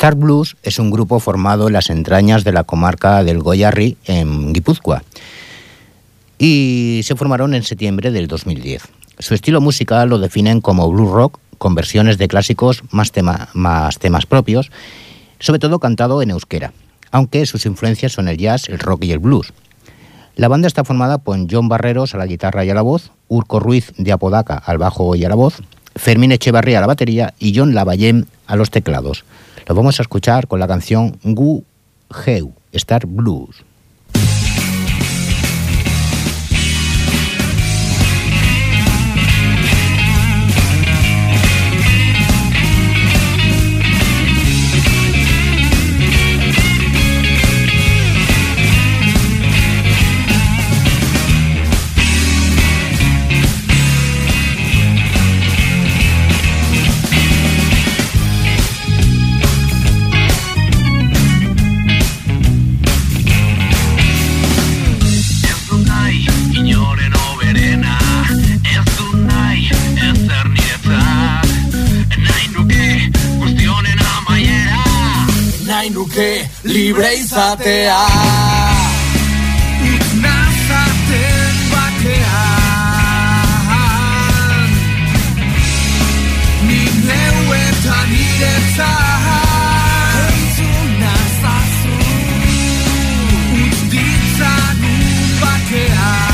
Star 0.00 0.14
Blues 0.14 0.56
es 0.62 0.78
un 0.78 0.90
grupo 0.90 1.20
formado 1.20 1.66
en 1.66 1.74
las 1.74 1.90
entrañas 1.90 2.42
de 2.42 2.52
la 2.52 2.64
comarca 2.64 3.22
del 3.22 3.40
Goyarri, 3.40 3.98
en 4.06 4.54
Guipúzcoa, 4.54 5.02
y 6.38 7.02
se 7.04 7.16
formaron 7.16 7.52
en 7.52 7.62
septiembre 7.64 8.10
del 8.10 8.26
2010. 8.26 8.82
Su 9.18 9.34
estilo 9.34 9.60
musical 9.60 10.08
lo 10.08 10.18
definen 10.18 10.62
como 10.62 10.90
blues 10.90 11.10
rock, 11.10 11.38
con 11.58 11.74
versiones 11.74 12.16
de 12.16 12.28
clásicos 12.28 12.82
más, 12.90 13.12
más 13.52 13.98
temas 13.98 14.24
propios, 14.24 14.70
sobre 15.38 15.58
todo 15.58 15.80
cantado 15.80 16.22
en 16.22 16.30
euskera, 16.30 16.72
aunque 17.10 17.44
sus 17.44 17.66
influencias 17.66 18.12
son 18.12 18.28
el 18.28 18.38
jazz, 18.38 18.70
el 18.70 18.78
rock 18.78 19.04
y 19.04 19.12
el 19.12 19.18
blues. 19.18 19.52
La 20.34 20.48
banda 20.48 20.66
está 20.66 20.82
formada 20.82 21.18
por 21.18 21.36
John 21.50 21.68
Barreros 21.68 22.14
a 22.14 22.16
la 22.16 22.24
guitarra 22.24 22.64
y 22.64 22.70
a 22.70 22.74
la 22.74 22.80
voz, 22.80 23.10
Urco 23.28 23.60
Ruiz 23.60 23.92
de 23.98 24.12
Apodaca 24.12 24.56
al 24.56 24.78
bajo 24.78 25.14
y 25.14 25.26
a 25.26 25.28
la 25.28 25.34
voz, 25.34 25.60
Fermín 26.00 26.32
Echevarría 26.32 26.78
a 26.78 26.80
la 26.80 26.86
batería 26.86 27.34
y 27.38 27.54
John 27.54 27.74
Lavallén 27.74 28.26
a 28.46 28.56
los 28.56 28.70
teclados. 28.70 29.26
Lo 29.68 29.74
vamos 29.74 30.00
a 30.00 30.02
escuchar 30.02 30.48
con 30.48 30.58
la 30.58 30.66
canción 30.66 31.18
Gu 31.22 31.62
Heu, 32.26 32.52
Star 32.72 33.04
Blues. 33.04 33.62
arte 76.20 76.50
libre 76.64 77.14
izatea. 77.14 77.98
Itz 79.92 80.08
nazaten 80.24 81.54
batean 81.72 83.10
Ni 86.68 86.82
neu 87.08 87.54
eta 87.56 87.98
niretzat 88.10 89.24
Entzun 90.28 90.90
nazazu 91.00 91.96
Utz 93.62 93.80
ditzanun 93.94 95.04
batean 95.40 96.24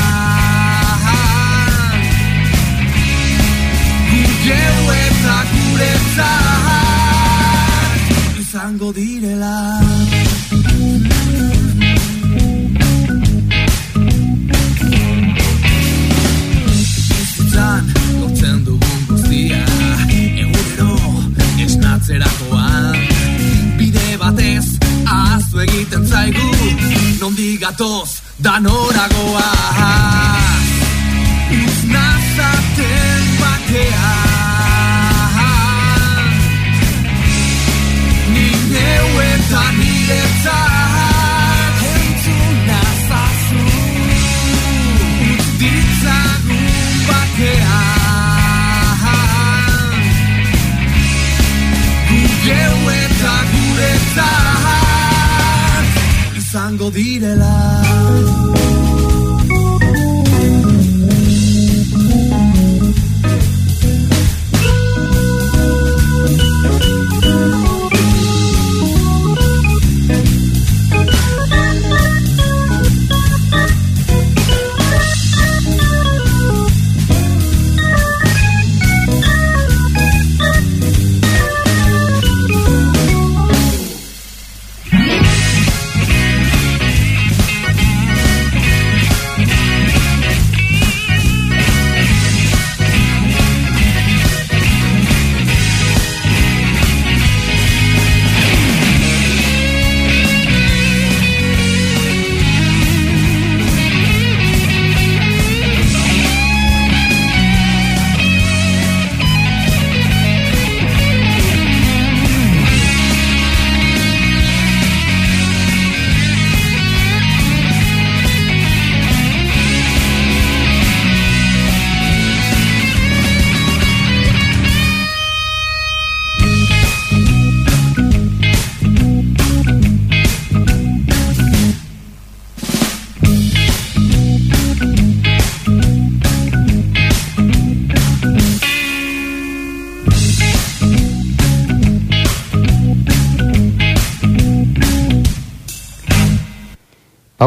Gure 4.11 4.99
eta 5.07 5.37
guretzat 5.53 6.67
izango 8.57 8.91
direla. 8.91 9.76
gatoz 27.67 28.09
danoragoa 28.43 29.51
Iznazaten 31.51 33.25
batea. 33.41 34.13
Ni 38.33 38.49
neu 38.71 39.21
eta 39.33 39.63
niretzat 39.79 40.76
izango 56.87 56.91
direla 56.91 58.56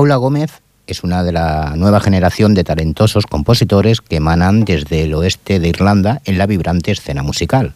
Paula 0.01 0.17
Gómez 0.17 0.63
es 0.87 1.05
una 1.05 1.23
de 1.23 1.31
la 1.31 1.75
nueva 1.77 2.01
generación 2.01 2.55
de 2.55 2.65
talentosos 2.65 3.27
compositores 3.27 4.01
que 4.01 4.17
emanan 4.17 4.65
desde 4.65 5.03
el 5.03 5.13
oeste 5.13 5.61
de 5.61 5.69
Irlanda 5.69 6.23
en 6.25 6.39
la 6.39 6.47
vibrante 6.47 6.91
escena 6.91 7.23
musical, 7.23 7.75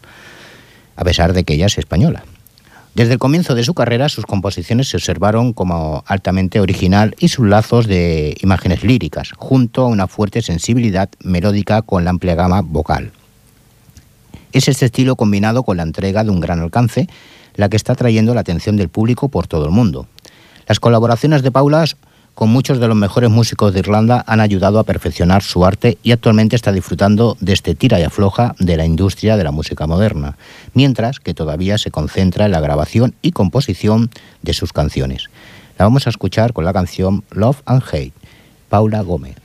a 0.95 1.03
pesar 1.03 1.33
de 1.33 1.43
que 1.43 1.53
ella 1.53 1.67
es 1.67 1.77
española. 1.77 2.23
Desde 2.95 3.13
el 3.13 3.19
comienzo 3.19 3.53
de 3.53 3.63
su 3.63 3.75
carrera, 3.75 4.09
sus 4.09 4.25
composiciones 4.25 4.89
se 4.89 4.97
observaron 4.97 5.53
como 5.53 6.03
altamente 6.07 6.59
original 6.59 7.15
y 7.19 7.27
sus 7.27 7.45
lazos 7.45 7.85
de 7.85 8.35
imágenes 8.41 8.83
líricas, 8.83 9.33
junto 9.37 9.83
a 9.83 9.87
una 9.87 10.07
fuerte 10.07 10.41
sensibilidad 10.41 11.09
melódica 11.19 11.83
con 11.83 12.05
la 12.05 12.09
amplia 12.09 12.33
gama 12.33 12.61
vocal. 12.61 13.11
Es 14.51 14.67
este 14.67 14.85
estilo 14.85 15.15
combinado 15.15 15.61
con 15.61 15.77
la 15.77 15.83
entrega 15.83 16.23
de 16.23 16.31
un 16.31 16.39
gran 16.39 16.59
alcance 16.59 17.07
la 17.53 17.69
que 17.69 17.77
está 17.77 17.93
trayendo 17.93 18.33
la 18.33 18.41
atención 18.41 18.77
del 18.77 18.89
público 18.89 19.29
por 19.29 19.45
todo 19.45 19.65
el 19.65 19.71
mundo. 19.71 20.07
Las 20.67 20.79
colaboraciones 20.79 21.43
de 21.43 21.51
Paula 21.51 21.85
con 22.35 22.49
muchos 22.49 22.79
de 22.79 22.87
los 22.87 22.97
mejores 22.97 23.29
músicos 23.29 23.73
de 23.73 23.79
Irlanda 23.79 24.23
han 24.27 24.41
ayudado 24.41 24.77
a 24.77 24.83
perfeccionar 24.83 25.41
su 25.41 25.65
arte 25.65 25.97
y 26.03 26.11
actualmente 26.11 26.57
está 26.57 26.73
disfrutando 26.73 27.37
de 27.39 27.53
este 27.53 27.75
tira 27.75 27.99
y 27.99 28.03
afloja 28.03 28.55
de 28.59 28.75
la 28.75 28.85
industria 28.85 29.37
de 29.37 29.45
la 29.45 29.51
música 29.51 29.87
moderna, 29.87 30.37
mientras 30.73 31.21
que 31.21 31.33
todavía 31.33 31.77
se 31.77 31.91
concentra 31.91 32.45
en 32.45 32.51
la 32.51 32.59
grabación 32.59 33.15
y 33.21 33.31
composición 33.31 34.11
de 34.41 34.53
sus 34.53 34.73
canciones. 34.73 35.29
La 35.79 35.85
vamos 35.85 36.07
a 36.07 36.09
escuchar 36.09 36.51
con 36.51 36.65
la 36.65 36.73
canción 36.73 37.23
Love 37.31 37.61
and 37.65 37.83
Hate, 37.89 38.13
Paula 38.67 39.01
Gómez. 39.01 39.44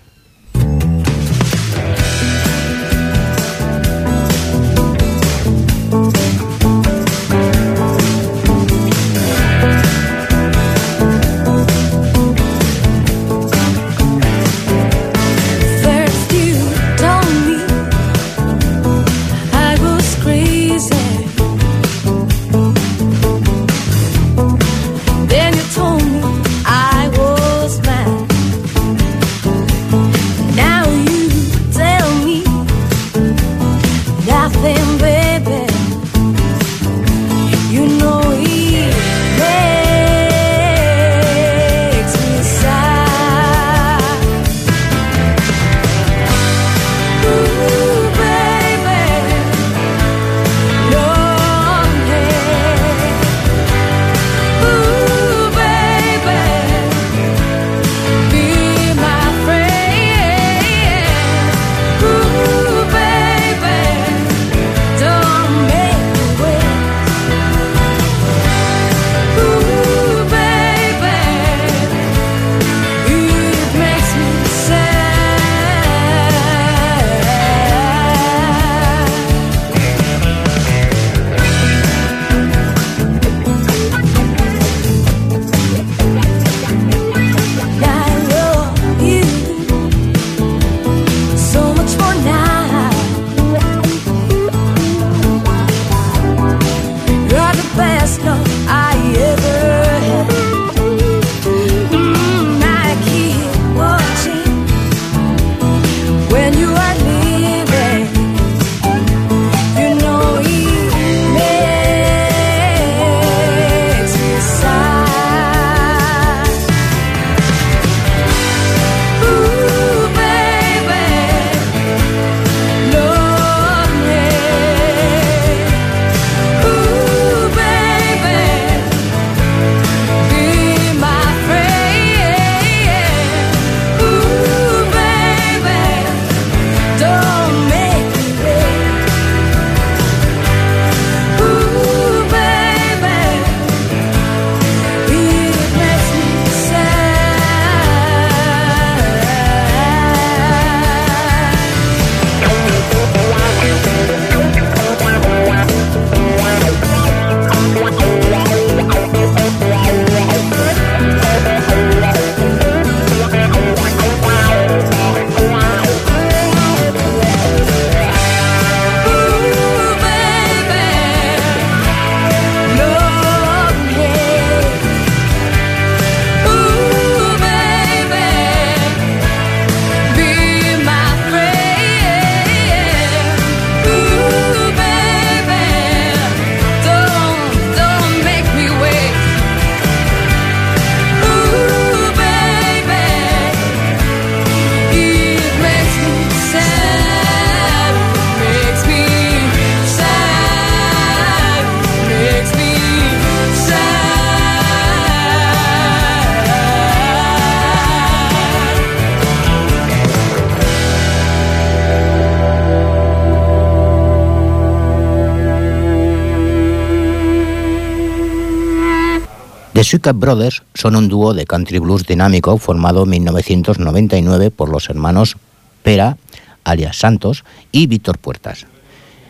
The 219.81 219.85
Suica 219.85 220.12
Brothers 220.12 220.62
son 220.75 220.95
un 220.95 221.09
dúo 221.09 221.33
de 221.33 221.47
country 221.47 221.79
blues 221.79 222.05
dinámico 222.05 222.59
formado 222.59 223.05
en 223.05 223.09
1999 223.09 224.51
por 224.51 224.69
los 224.69 224.90
hermanos 224.90 225.38
Pera, 225.83 226.19
alias 226.64 226.99
Santos, 226.99 227.45
y 227.73 227.87
Víctor 227.87 228.19
Puertas. 228.19 228.66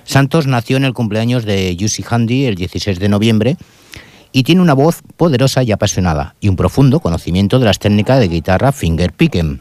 Santos 0.02 0.48
nació 0.48 0.76
en 0.76 0.86
el 0.86 0.92
cumpleaños 0.92 1.44
de 1.44 1.76
Jussi 1.78 2.04
Handy 2.04 2.46
el 2.46 2.56
16 2.56 2.98
de 2.98 3.08
noviembre 3.08 3.58
y 4.32 4.42
tiene 4.42 4.60
una 4.60 4.74
voz 4.74 5.02
poderosa 5.16 5.62
y 5.62 5.70
apasionada 5.70 6.34
y 6.40 6.48
un 6.48 6.56
profundo 6.56 6.98
conocimiento 6.98 7.60
de 7.60 7.66
las 7.66 7.78
técnicas 7.78 8.18
de 8.18 8.26
guitarra 8.26 8.72
finger 8.72 9.12
picking. 9.12 9.60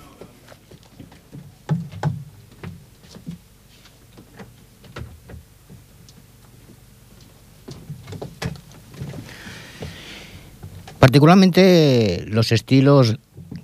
Particularmente 10.99 12.25
los 12.27 12.51
estilos 12.51 13.17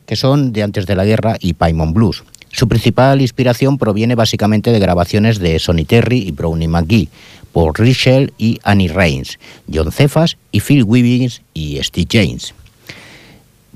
que 0.06 0.16
son 0.16 0.54
de 0.54 0.64
antes 0.64 0.86
de 0.86 0.96
la 0.96 1.06
guerra 1.06 1.38
y 1.40 1.54
Paimon 1.54 1.94
Blues. 1.94 2.24
Su 2.52 2.68
principal 2.68 3.22
inspiración 3.22 3.78
proviene 3.78 4.16
básicamente 4.16 4.72
de 4.72 4.80
grabaciones 4.80 5.40
de 5.40 5.60
Sonny 5.60 5.84
Terry 5.84 6.20
y 6.20 6.32
Brownie 6.32 6.70
McGee, 6.70 7.10
por 7.52 7.78
Richel 7.80 8.34
y 8.38 8.60
Annie 8.64 8.88
Rains, 8.88 9.40
John 9.72 9.92
Cephas 9.92 10.38
y 10.52 10.62
Phil 10.62 10.84
Wiggins 10.84 11.42
y 11.54 11.82
Steve 11.84 12.08
James. 12.10 12.54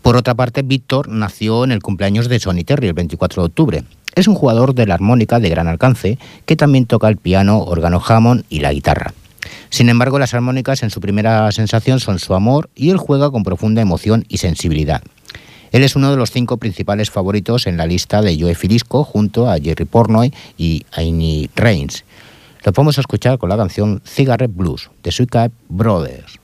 Por 0.02 0.16
otra 0.16 0.34
parte, 0.34 0.62
Víctor 0.62 1.10
nació 1.10 1.66
en 1.66 1.72
el 1.72 1.82
cumpleaños 1.82 2.30
de 2.30 2.40
Sonny 2.40 2.64
Terry, 2.64 2.88
el 2.88 2.94
24 2.94 3.42
de 3.42 3.46
octubre. 3.48 3.84
Es 4.16 4.28
un 4.28 4.36
jugador 4.36 4.74
de 4.74 4.88
la 4.88 4.94
armónica 4.94 5.40
de 5.40 5.50
gran 5.50 5.68
alcance 5.68 6.18
que 6.46 6.56
también 6.56 6.86
toca 6.86 7.10
el 7.10 7.18
piano, 7.18 7.60
órgano 7.60 8.02
Hammond 8.06 8.46
y 8.50 8.60
la 8.60 8.72
guitarra. 8.72 9.14
Sin 9.70 9.90
embargo, 9.90 10.20
las 10.20 10.34
armónicas 10.34 10.84
en 10.84 10.90
su 10.90 11.00
primera 11.00 11.52
sensación 11.52 12.00
son 12.00 12.20
su 12.20 12.34
amor 12.34 12.70
y 12.76 12.90
él 12.90 12.98
juega 12.98 13.32
con 13.32 13.44
profunda 13.44 13.82
emoción 13.82 14.26
y 14.28 14.38
sensibilidad. 14.38 15.04
Él 15.72 15.84
es 15.84 15.96
uno 15.96 16.10
de 16.10 16.18
los 16.18 16.32
cinco 16.32 16.58
principales 16.58 17.12
favoritos 17.12 17.68
en 17.68 17.78
la 17.78 17.86
lista 17.86 18.22
de 18.22 18.40
Joe 18.40 18.56
Filisco 18.56 19.04
junto 19.04 19.50
a 19.50 19.60
Jerry 19.60 19.86
Pornoy 19.86 20.34
y 20.58 20.86
Annie 20.92 21.50
Reigns. 21.56 22.04
Lo 22.66 22.74
podemos 22.74 22.98
escuchar 22.98 23.38
con 23.38 23.50
la 23.50 23.58
canción 23.58 24.02
Cigarette 24.06 24.54
Blues 24.54 24.90
de 25.04 25.12
Sweet 25.12 25.52
Brothers. 25.70 26.40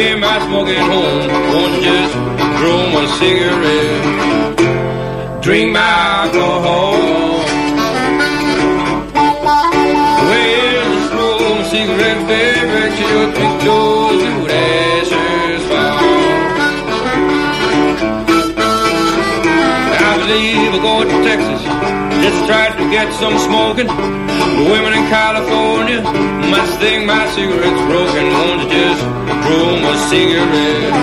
Came 0.00 0.24
out 0.24 0.40
smoking 0.48 0.80
home. 0.92 1.28
One 1.60 1.74
just 1.82 2.14
throw 2.56 2.80
my 2.96 3.04
cigarette. 3.20 4.04
drink 5.42 5.72
my 5.72 5.90
alcohol. 6.20 6.96
Just 10.30 11.12
roll 11.12 11.52
a 11.60 11.64
cigarette, 11.72 12.22
baby, 12.32 12.80
till 12.96 13.10
your 13.16 13.28
big 13.38 13.52
toes 13.64 14.22
and 14.28 14.38
ashes 14.50 15.62
fall. 15.68 16.00
I 20.08 20.12
believe 20.20 20.72
we're 20.72 20.86
going 20.90 21.08
to 21.12 21.18
Texas. 21.28 21.62
Just 22.24 22.40
try 22.48 22.64
to 22.80 22.84
get 22.96 23.12
some 23.20 23.36
smoking. 23.48 23.88
The 23.88 24.64
women 24.72 24.92
in 24.98 25.04
California 25.18 26.00
must 26.54 26.72
think 26.80 27.04
my 27.04 27.22
cigarette's 27.34 27.82
broken. 27.90 28.24
Won't 28.32 28.62
you 28.62 28.68
just 28.70 29.29
roll 29.50 29.76
my 29.84 29.94
cigarette? 30.08 30.94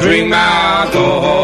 Drink 0.00 0.30
my 0.30 0.36
alcohol. 0.36 1.41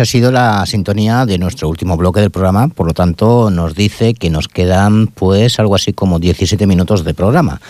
Esa 0.00 0.04
ha 0.04 0.12
sido 0.12 0.32
la 0.32 0.64
sintonía 0.64 1.26
de 1.26 1.36
nuestro 1.36 1.68
último 1.68 1.94
bloque 1.98 2.20
del 2.20 2.30
programa, 2.30 2.68
por 2.68 2.86
lo 2.86 2.94
tanto 2.94 3.50
nos 3.50 3.74
dice 3.74 4.14
que 4.14 4.30
nos 4.30 4.48
quedan 4.48 5.08
pues 5.08 5.60
algo 5.60 5.74
así 5.74 5.92
como 5.92 6.18
17 6.18 6.66
minutos 6.66 7.04
de 7.04 7.12
programa. 7.12 7.60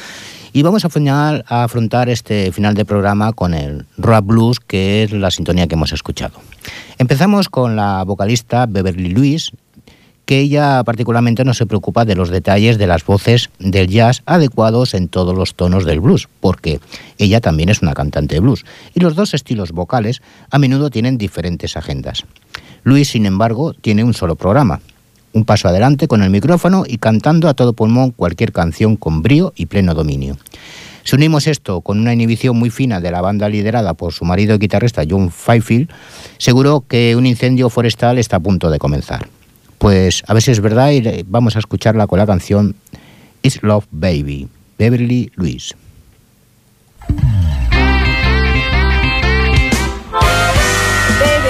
Y 0.52 0.62
vamos 0.62 0.84
a, 0.84 0.90
final, 0.90 1.44
a 1.48 1.64
afrontar 1.64 2.09
este 2.09 2.52
final 2.52 2.74
de 2.74 2.84
programa 2.84 3.32
con 3.32 3.52
el 3.52 3.84
rap 3.98 4.24
blues, 4.24 4.61
que 4.61 5.02
es 5.02 5.11
la 5.11 5.32
sintonía 5.32 5.66
que 5.66 5.74
hemos 5.74 5.92
escuchado. 5.92 6.34
Empezamos 6.98 7.48
con 7.48 7.74
la 7.74 8.04
vocalista 8.04 8.66
Beverly 8.66 9.09
Lewis, 9.09 9.50
que 10.30 10.38
ella 10.38 10.84
particularmente 10.84 11.44
no 11.44 11.54
se 11.54 11.66
preocupa 11.66 12.04
de 12.04 12.14
los 12.14 12.28
detalles 12.28 12.78
de 12.78 12.86
las 12.86 13.04
voces 13.04 13.50
del 13.58 13.88
jazz 13.88 14.22
adecuados 14.26 14.94
en 14.94 15.08
todos 15.08 15.36
los 15.36 15.56
tonos 15.56 15.84
del 15.84 15.98
blues, 15.98 16.28
porque 16.38 16.78
ella 17.18 17.40
también 17.40 17.68
es 17.68 17.82
una 17.82 17.94
cantante 17.94 18.36
de 18.36 18.40
blues, 18.40 18.64
y 18.94 19.00
los 19.00 19.16
dos 19.16 19.34
estilos 19.34 19.72
vocales 19.72 20.22
a 20.52 20.60
menudo 20.60 20.88
tienen 20.88 21.18
diferentes 21.18 21.76
agendas. 21.76 22.26
Luis, 22.84 23.08
sin 23.08 23.26
embargo, 23.26 23.74
tiene 23.74 24.04
un 24.04 24.14
solo 24.14 24.36
programa, 24.36 24.80
un 25.32 25.44
paso 25.44 25.66
adelante 25.66 26.06
con 26.06 26.22
el 26.22 26.30
micrófono 26.30 26.84
y 26.86 26.98
cantando 26.98 27.48
a 27.48 27.54
todo 27.54 27.72
pulmón 27.72 28.12
cualquier 28.12 28.52
canción 28.52 28.94
con 28.94 29.22
brío 29.22 29.52
y 29.56 29.66
pleno 29.66 29.94
dominio. 29.94 30.36
Si 31.02 31.16
unimos 31.16 31.48
esto 31.48 31.80
con 31.80 31.98
una 31.98 32.12
inhibición 32.12 32.56
muy 32.56 32.70
fina 32.70 33.00
de 33.00 33.10
la 33.10 33.20
banda 33.20 33.48
liderada 33.48 33.94
por 33.94 34.12
su 34.12 34.24
marido 34.24 34.54
y 34.54 34.58
guitarrista 34.58 35.02
John 35.10 35.32
Fifield, 35.32 35.90
seguro 36.38 36.84
que 36.86 37.16
un 37.16 37.26
incendio 37.26 37.68
forestal 37.68 38.18
está 38.18 38.36
a 38.36 38.40
punto 38.40 38.70
de 38.70 38.78
comenzar. 38.78 39.26
Pues 39.80 40.22
a 40.26 40.34
ver 40.34 40.42
si 40.42 40.50
es 40.50 40.60
verdad 40.60 40.90
y 40.90 41.24
vamos 41.26 41.56
a 41.56 41.58
escucharla 41.58 42.06
con 42.06 42.18
la 42.18 42.26
canción 42.26 42.76
It's 43.42 43.62
Love 43.62 43.86
Baby, 43.90 44.46
Beverly 44.78 45.32
Lewis. 45.36 45.74
Baby, 47.08 47.30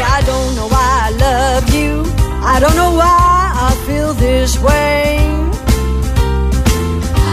I 0.01 0.23
don't 0.25 0.55
know 0.55 0.69
why 0.69 1.09
I 1.09 1.11
love 1.19 1.75
you. 1.75 2.05
I 2.45 2.61
don't 2.61 2.77
know 2.77 2.93
why 2.93 3.51
I 3.53 3.75
feel 3.85 4.15
this 4.15 4.57
way. 4.61 5.19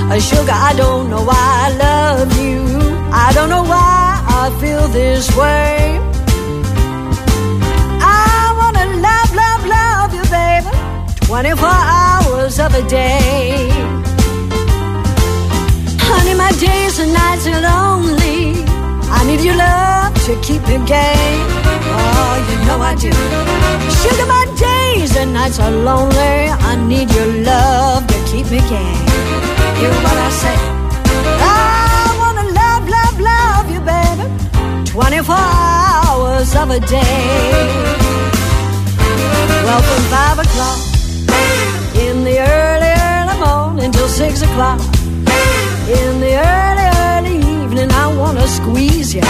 Uh, 0.10 0.20
sugar, 0.20 0.52
I 0.52 0.74
don't 0.76 1.12
know 1.12 1.22
why 1.22 1.36
I 1.38 1.78
love 1.78 2.36
you. 2.42 2.66
I 3.14 3.32
don't 3.36 3.50
know 3.50 3.62
why 3.62 4.20
I 4.28 4.50
feel 4.60 4.88
this 4.88 5.30
way. 5.38 6.17
24 11.28 11.68
hours 11.68 12.58
of 12.58 12.74
a 12.74 12.82
day. 12.88 13.68
Honey, 16.08 16.34
my 16.36 16.52
days 16.54 17.00
and 17.00 17.12
nights 17.12 17.46
are 17.48 17.60
lonely. 17.60 18.64
I 19.12 19.26
need 19.28 19.42
your 19.42 19.58
love 19.58 20.16
to 20.24 20.40
keep 20.40 20.62
me 20.70 20.78
gay. 20.88 21.44
Oh, 22.00 22.34
you 22.48 22.58
know 22.66 22.80
I 22.80 22.96
do. 22.96 23.12
Sugar, 24.00 24.26
my 24.26 24.46
days 24.56 25.18
and 25.18 25.34
nights 25.34 25.60
are 25.60 25.70
lonely. 25.70 26.48
I 26.72 26.78
need 26.88 27.12
your 27.12 27.44
love 27.44 28.08
to 28.08 28.20
keep 28.32 28.50
me 28.50 28.60
gay. 28.72 28.96
Hear 29.80 29.92
what 30.08 30.18
I 30.28 30.30
say? 30.32 30.58
I 31.44 32.16
wanna 32.22 32.46
love, 32.62 32.88
love, 32.88 33.20
love 33.20 33.66
you, 33.74 33.82
baby. 33.84 34.26
24 34.86 35.36
hours 35.36 36.56
of 36.56 36.70
a 36.70 36.80
day. 36.80 37.98
Well, 39.66 39.82
from 39.82 40.04
5 40.10 40.40
o'clock 40.40 40.87
the 42.38 42.44
early, 42.44 42.94
early 43.10 43.38
morning 43.40 43.92
till 43.92 44.08
6 44.08 44.42
o'clock. 44.44 44.80
In 46.00 46.20
the 46.20 46.34
early, 46.54 46.88
early 47.08 47.38
evening, 47.56 47.90
I 47.92 48.08
wanna 48.20 48.48
squeeze 48.48 49.14
you 49.16 49.22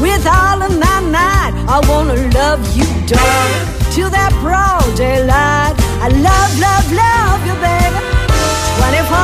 with 0.00 0.24
all 0.26 0.58
of 0.66 0.72
my 0.84 0.98
might. 1.16 1.52
I 1.68 1.78
wanna 1.90 2.16
love 2.40 2.62
you, 2.76 2.88
darling, 3.10 3.66
till 3.94 4.10
that 4.10 4.32
broad 4.42 4.88
daylight. 4.96 5.74
I 6.04 6.08
love, 6.28 6.52
love, 6.66 6.86
love 7.04 7.40
you, 7.48 7.56
baby. 7.66 8.00
24 8.78 9.16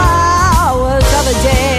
hours 0.60 1.08
of 1.18 1.24
a 1.32 1.36
day. 1.48 1.77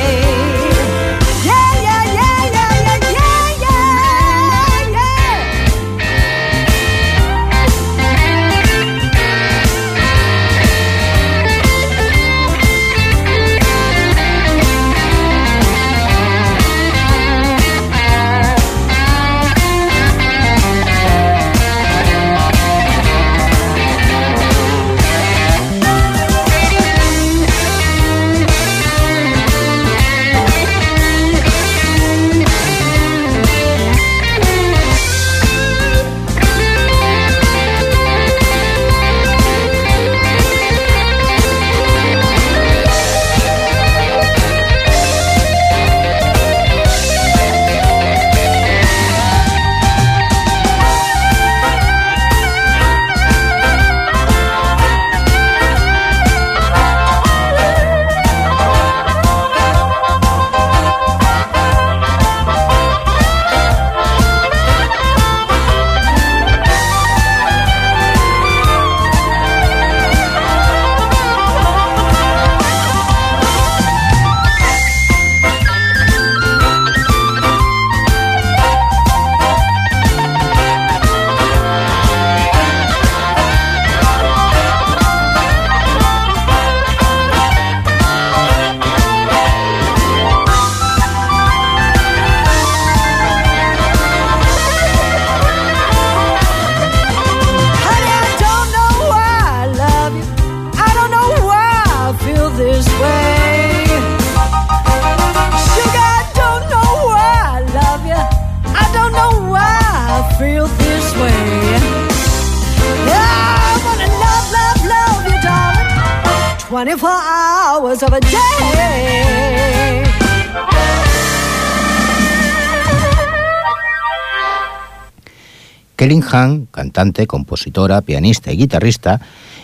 Kelly 126.00 126.22
Hahn, 126.32 126.66
cantante, 126.72 127.28
compositora, 127.28 128.00
pianista 128.00 128.54
y 128.54 128.56
guitarrista, 128.56 129.20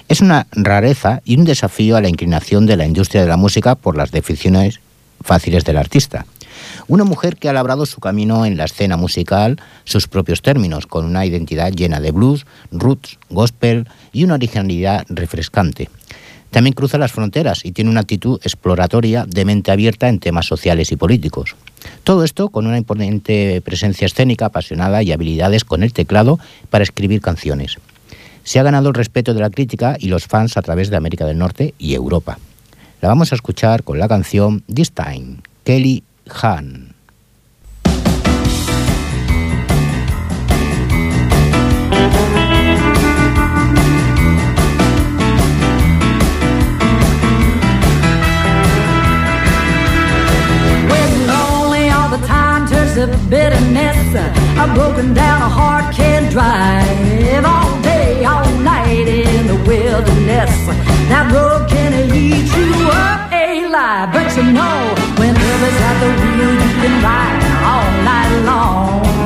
es 0.10 0.20
una 0.20 0.48
rareza 0.52 1.22
y 1.24 1.38
un 1.38 1.46
desafío 1.46 1.96
a 1.96 2.02
la 2.02 2.10
inclinación 2.10 2.66
de 2.66 2.76
la 2.76 2.86
industria 2.86 3.22
de 3.22 3.30
la 3.30 3.38
música 3.38 3.76
por 3.76 3.96
las 3.96 4.12
definiciones 4.12 4.82
fáciles 5.22 5.64
del 5.64 5.78
artista. 5.78 6.26
Una 6.90 7.06
mujer 7.06 7.38
que 7.38 7.48
ha 7.48 7.54
labrado 7.54 7.86
su 7.86 8.02
camino 8.02 8.46
en 8.46 8.58
la 8.58 8.66
escena 8.66 8.98
musical, 8.98 9.62
sus 9.86 10.10
propios 10.10 10.42
términos, 10.42 10.88
con 10.88 11.06
una 11.06 11.26
identidad 11.26 11.72
llena 11.72 12.02
de 12.02 12.12
blues, 12.12 12.46
roots, 12.70 13.18
gospel 13.30 13.88
y 14.12 14.26
una 14.26 14.34
originalidad 14.34 15.06
refrescante. 15.08 15.90
También 16.52 16.74
cruza 16.74 16.98
las 16.98 17.14
fronteras 17.14 17.64
y 17.64 17.72
tiene 17.72 17.92
una 17.92 18.02
actitud 18.02 18.42
exploratoria 18.44 19.26
de 19.26 19.46
mente 19.46 19.72
abierta 19.72 20.10
en 20.10 20.20
temas 20.20 20.48
sociales 20.48 20.92
y 20.92 20.98
políticos. 20.98 21.56
Todo 22.04 22.24
esto 22.24 22.50
con 22.50 22.68
una 22.68 22.78
imponente 22.78 23.62
presencia 23.62 24.06
escénica, 24.06 24.48
apasionada 24.48 25.04
y 25.04 25.12
habilidades 25.12 25.64
con 25.64 25.84
el 25.84 25.94
teclado 25.94 26.40
para 26.70 26.84
escribir 26.84 27.22
canciones. 27.22 27.78
Se 28.44 28.60
ha 28.60 28.64
ganado 28.64 28.90
el 28.90 28.96
respeto 28.96 29.34
de 29.34 29.42
la 29.42 29.50
crítica 29.50 29.98
y 30.00 30.08
los 30.08 30.28
fans 30.28 30.58
a 30.58 30.62
través 30.62 30.90
de 30.90 30.98
América 30.98 31.26
del 31.26 31.38
Norte 31.38 31.74
y 31.80 31.96
Europa. 31.96 32.38
La 33.02 33.10
vamos 33.10 33.32
a 33.32 33.36
escuchar 33.36 33.84
con 33.84 34.00
la 34.00 34.08
canción 34.08 34.64
This 34.74 34.92
Time, 34.92 35.38
Kelly 35.64 36.04
Han. 36.42 36.95
Bitterness. 53.30 54.16
A 54.58 54.74
broken 54.74 55.14
down 55.14 55.42
a 55.42 55.50
heart 55.50 55.94
can't 55.94 56.32
drive 56.32 57.46
all 57.46 57.82
day, 57.82 58.24
all 58.24 58.50
night 58.60 59.08
in 59.08 59.48
the 59.48 59.56
wilderness. 59.68 60.54
That 61.10 61.32
road 61.32 61.70
can 61.70 61.94
eat 62.14 62.48
you 62.56 62.90
up 62.90 63.32
alive, 63.32 64.14
but 64.14 64.36
you 64.38 64.52
know 64.52 64.78
when 65.20 65.34
love 65.34 65.64
is 65.70 65.78
at 65.90 65.96
the 66.02 66.10
wheel, 66.22 66.54
you 66.64 66.72
can 66.82 66.96
ride 67.04 67.42
all 67.72 67.90
night 68.04 68.34
long. 68.46 69.25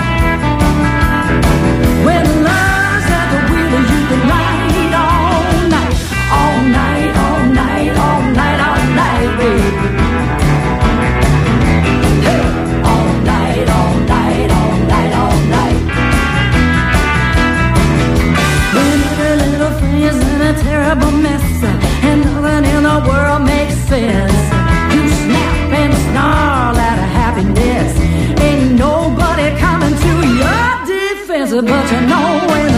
Terrible 20.89 21.11
mess, 21.11 21.63
and 22.03 22.21
nothing 22.21 22.65
in 22.73 22.81
the 22.81 22.99
world 23.07 23.43
makes 23.43 23.75
sense. 23.91 24.33
You 24.93 25.07
snap 25.21 25.71
and 25.81 25.93
snarl 26.05 26.75
out 26.75 26.97
of 27.05 27.09
happiness. 27.21 27.91
Ain't 28.41 28.71
nobody 28.71 29.55
coming 29.59 29.95
to 30.05 30.13
your 30.41 30.67
defense, 30.87 31.51
but 31.51 31.85
you 31.91 32.01
know 32.07 32.68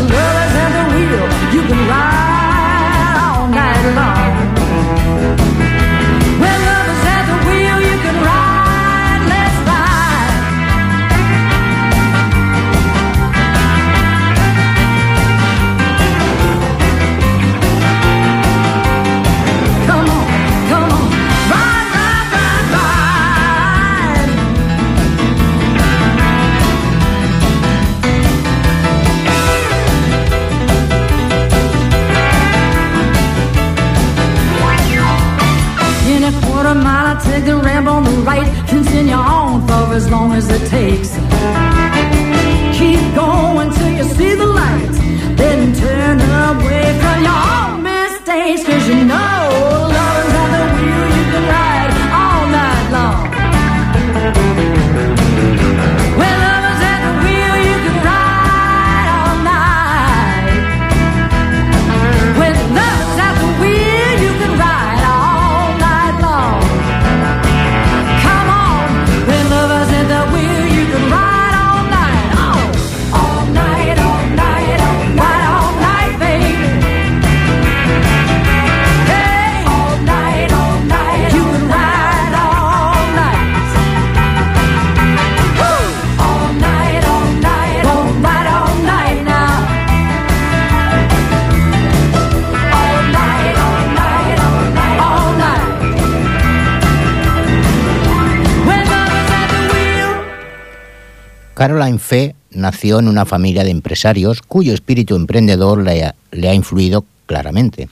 Caroline 101.61 101.99
Fee 101.99 102.33
nació 102.49 102.97
en 102.97 103.07
una 103.07 103.23
familia 103.23 103.63
de 103.63 103.69
empresarios 103.69 104.41
cuyo 104.41 104.73
espíritu 104.73 105.15
emprendedor 105.15 105.83
le 105.83 106.49
ha, 106.49 106.53
influido 106.55 107.05
claramente. 107.27 107.87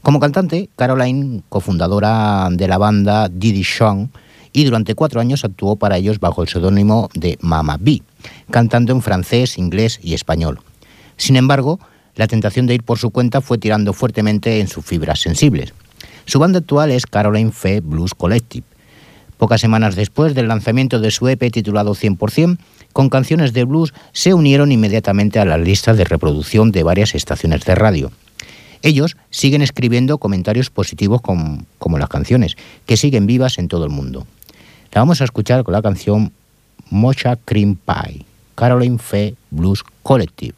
Como 0.00 0.20
cantante, 0.20 0.70
Caroline, 0.74 1.42
cofundadora 1.50 2.48
de 2.50 2.66
la 2.66 2.78
banda 2.78 3.28
Diddy 3.28 3.62
Song, 3.62 4.08
y 4.54 4.64
durante 4.64 4.94
cuatro 4.94 5.20
años 5.20 5.44
actuó 5.44 5.76
para 5.76 5.98
ellos 5.98 6.18
bajo 6.18 6.40
el 6.40 6.48
seudónimo 6.48 7.10
de 7.12 7.36
Mama 7.42 7.76
B, 7.78 8.00
cantando 8.50 8.94
en 8.94 9.02
francés, 9.02 9.58
inglés 9.58 10.00
y 10.02 10.14
español. 10.14 10.60
Sin 11.18 11.36
embargo, 11.36 11.80
la 12.14 12.26
tentación 12.26 12.66
de 12.66 12.72
ir 12.72 12.84
por 12.84 12.98
su 12.98 13.10
cuenta 13.10 13.42
fue 13.42 13.58
tirando 13.58 13.92
fuertemente 13.92 14.60
en 14.60 14.68
sus 14.68 14.82
fibras 14.82 15.20
sensibles. 15.20 15.74
Su 16.24 16.38
banda 16.38 16.60
actual 16.60 16.90
es 16.90 17.04
Caroline 17.04 17.52
Fee 17.52 17.80
Blues 17.80 18.14
Collective. 18.14 18.64
Pocas 19.38 19.60
semanas 19.60 19.96
después 19.96 20.34
del 20.34 20.48
lanzamiento 20.48 21.00
de 21.00 21.10
su 21.10 21.28
EP 21.28 21.50
titulado 21.52 21.94
100%, 21.94 22.58
con 22.92 23.08
canciones 23.10 23.52
de 23.52 23.64
blues 23.64 23.92
se 24.12 24.34
unieron 24.34 24.70
inmediatamente 24.72 25.40
a 25.40 25.44
las 25.44 25.60
listas 25.60 25.96
de 25.96 26.04
reproducción 26.04 26.70
de 26.70 26.82
varias 26.84 27.14
estaciones 27.14 27.64
de 27.64 27.74
radio. 27.74 28.12
Ellos 28.82 29.16
siguen 29.30 29.62
escribiendo 29.62 30.18
comentarios 30.18 30.70
positivos 30.70 31.20
con- 31.20 31.66
como 31.78 31.98
las 31.98 32.08
canciones, 32.08 32.56
que 32.86 32.96
siguen 32.96 33.26
vivas 33.26 33.58
en 33.58 33.68
todo 33.68 33.84
el 33.84 33.90
mundo. 33.90 34.26
La 34.92 35.00
vamos 35.00 35.20
a 35.20 35.24
escuchar 35.24 35.64
con 35.64 35.72
la 35.72 35.82
canción 35.82 36.32
Mocha 36.90 37.36
Cream 37.44 37.76
Pie, 37.76 38.24
Caroline 38.54 38.98
Fee 38.98 39.34
Blues 39.50 39.82
Collective. 40.02 40.54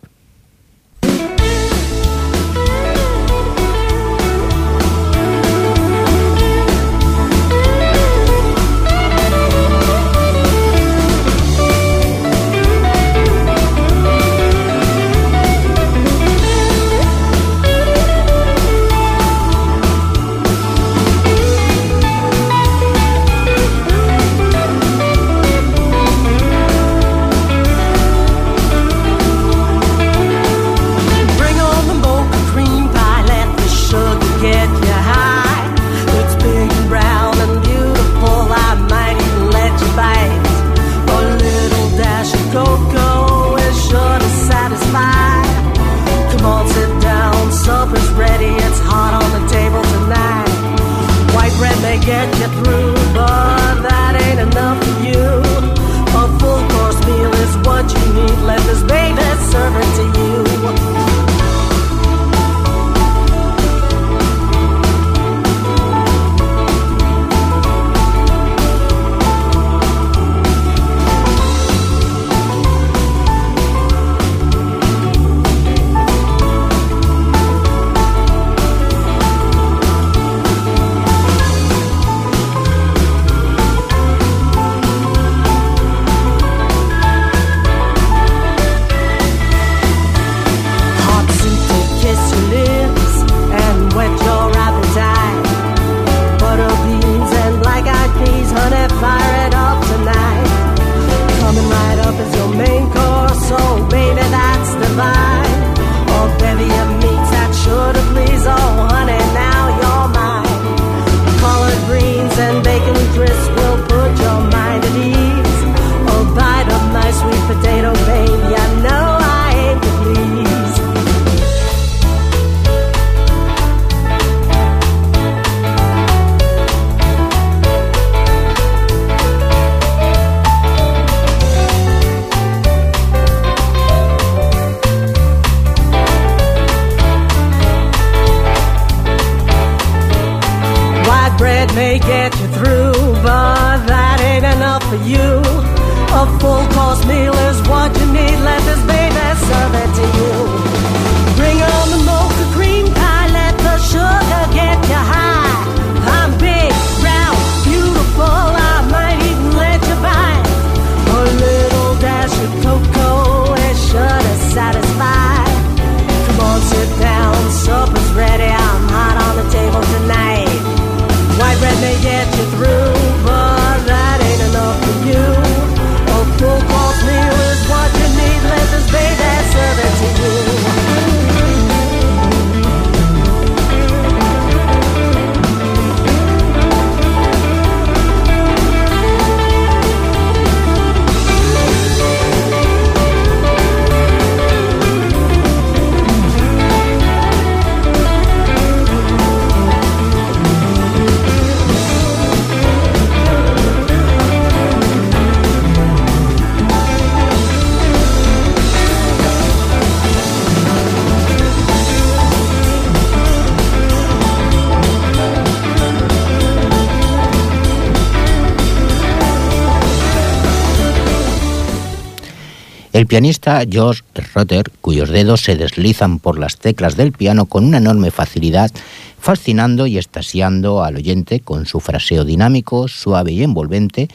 Pianista 223.17 223.63
George 223.67 224.03
Rotter, 224.35 224.71
cuyos 224.83 225.09
dedos 225.09 225.41
se 225.41 225.57
deslizan 225.57 226.19
por 226.19 226.39
las 226.39 226.59
teclas 226.59 226.99
del 226.99 227.13
piano 227.13 227.47
con 227.47 227.65
una 227.65 227.79
enorme 227.79 228.11
facilidad, 228.11 228.71
fascinando 229.19 229.87
y 229.87 229.97
extasiando 229.97 230.85
al 230.85 230.97
oyente 230.97 231.41
con 231.41 231.65
su 231.65 231.81
fraseo 231.81 232.27
dinámico, 232.27 232.89
suave 232.89 233.33
y 233.33 233.43
envolvente, 233.43 234.09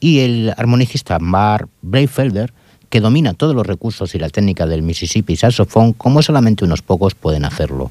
y 0.00 0.20
el 0.20 0.54
armonicista 0.56 1.18
Mark 1.18 1.68
Breyfelder, 1.82 2.54
que 2.88 3.02
domina 3.02 3.34
todos 3.34 3.54
los 3.54 3.66
recursos 3.66 4.14
y 4.14 4.18
la 4.18 4.30
técnica 4.30 4.66
del 4.66 4.80
Mississippi 4.80 5.36
saxofón 5.36 5.92
como 5.92 6.22
solamente 6.22 6.64
unos 6.64 6.80
pocos 6.80 7.14
pueden 7.14 7.44
hacerlo. 7.44 7.90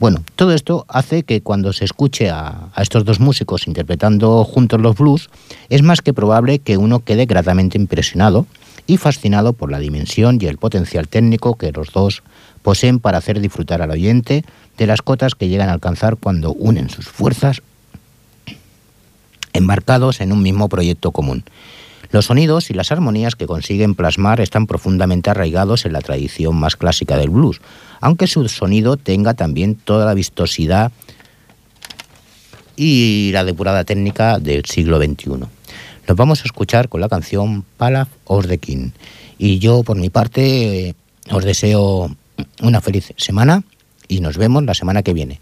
Bueno, 0.00 0.24
todo 0.36 0.54
esto 0.54 0.86
hace 0.88 1.22
que 1.22 1.42
cuando 1.42 1.74
se 1.74 1.84
escuche 1.84 2.30
a, 2.30 2.70
a, 2.74 2.80
estos 2.80 3.04
dos 3.04 3.20
músicos 3.20 3.66
interpretando 3.66 4.42
juntos 4.44 4.80
los 4.80 4.96
blues, 4.96 5.28
es 5.68 5.82
más 5.82 6.00
que 6.00 6.14
probable 6.14 6.60
que 6.60 6.78
uno 6.78 7.00
quede 7.00 7.26
gratamente 7.26 7.76
impresionado 7.76 8.46
y 8.86 8.96
fascinado 8.96 9.52
por 9.52 9.70
la 9.70 9.78
dimensión 9.78 10.38
y 10.40 10.46
el 10.46 10.58
potencial 10.58 11.08
técnico 11.08 11.56
que 11.56 11.72
los 11.72 11.92
dos 11.92 12.22
poseen 12.62 12.98
para 12.98 13.18
hacer 13.18 13.40
disfrutar 13.40 13.82
al 13.82 13.90
oyente 13.90 14.44
de 14.76 14.86
las 14.86 15.02
cotas 15.02 15.34
que 15.34 15.48
llegan 15.48 15.68
a 15.68 15.72
alcanzar 15.72 16.16
cuando 16.16 16.52
unen 16.52 16.90
sus 16.90 17.06
fuerzas 17.06 17.62
embarcados 19.52 20.20
en 20.20 20.32
un 20.32 20.42
mismo 20.42 20.68
proyecto 20.68 21.10
común. 21.12 21.44
Los 22.10 22.26
sonidos 22.26 22.70
y 22.70 22.74
las 22.74 22.92
armonías 22.92 23.34
que 23.34 23.46
consiguen 23.46 23.94
plasmar 23.94 24.40
están 24.40 24.66
profundamente 24.66 25.30
arraigados 25.30 25.86
en 25.86 25.92
la 25.92 26.00
tradición 26.00 26.54
más 26.56 26.76
clásica 26.76 27.16
del 27.16 27.30
blues, 27.30 27.60
aunque 28.00 28.26
su 28.26 28.46
sonido 28.48 28.96
tenga 28.96 29.34
también 29.34 29.74
toda 29.74 30.06
la 30.06 30.14
vistosidad 30.14 30.92
y 32.76 33.30
la 33.32 33.44
depurada 33.44 33.84
técnica 33.84 34.38
del 34.38 34.64
siglo 34.66 34.98
XXI. 34.98 35.55
Nos 36.06 36.16
vamos 36.16 36.40
a 36.40 36.44
escuchar 36.44 36.88
con 36.88 37.00
la 37.00 37.08
canción 37.08 37.64
Palaf 37.76 38.08
of 38.24 38.46
the 38.46 38.58
King. 38.58 38.90
Y 39.38 39.58
yo, 39.58 39.82
por 39.82 39.96
mi 39.96 40.08
parte, 40.08 40.94
os 41.30 41.44
deseo 41.44 42.14
una 42.62 42.80
feliz 42.80 43.12
semana 43.16 43.64
y 44.08 44.20
nos 44.20 44.38
vemos 44.38 44.64
la 44.64 44.74
semana 44.74 45.02
que 45.02 45.14
viene. 45.14 45.40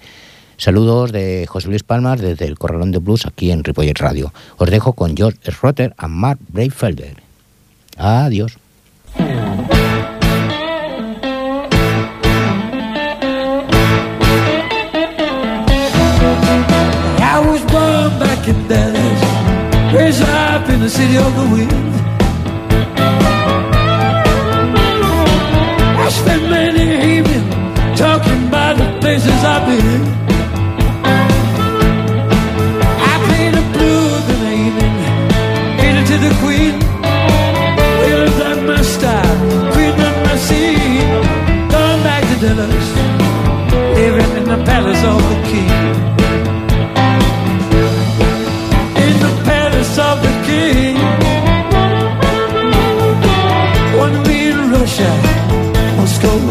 Saludos 0.56 1.12
de 1.12 1.46
José 1.48 1.68
Luis 1.68 1.82
Palmas 1.82 2.20
desde 2.20 2.46
el 2.46 2.58
Corralón 2.58 2.92
de 2.92 2.98
Blues 2.98 3.26
aquí 3.26 3.50
en 3.50 3.64
Ripollet 3.64 3.98
Radio. 3.98 4.32
Os 4.56 4.70
dejo 4.70 4.92
con 4.92 5.16
George 5.16 5.38
Schroeder 5.50 5.94
y 6.02 6.06
Mark 6.06 6.38
Breyfelder. 6.48 7.16
Adiós. 7.96 8.56
raise 19.94 20.20
up 20.20 20.68
in 20.68 20.80
the 20.80 20.90
city 20.90 21.16
of 21.16 21.32
the 21.40 21.46
wind. 21.54 21.94
I 26.04 26.08
spent 26.10 26.42
many 26.50 26.84
evenings 27.14 27.98
talking 27.98 28.48
about 28.48 28.76
the 28.76 28.88
places 29.00 29.38
I've 29.52 29.64
been. 29.68 30.02
I 33.10 33.14
played 33.26 33.54
the 33.58 33.64
blues 33.74 34.24
the 34.26 34.50
evening, 34.64 34.96
ate 35.84 35.96
it 36.00 36.06
to 36.12 36.16
the 36.26 36.32
queen. 36.42 36.74
Realized 38.02 38.38
that 38.42 38.58
my 38.70 38.82
style, 38.94 39.36
queen 39.72 39.94
on 40.08 40.14
my 40.26 40.36
scene. 40.46 41.12
Going 41.74 42.00
back 42.08 42.22
to 42.30 42.36
Dallas, 42.44 42.88
living 43.98 44.32
in 44.38 44.44
the 44.52 44.60
palace 44.70 45.02
of 45.12 45.20
the 45.30 45.38
king. 45.50 45.73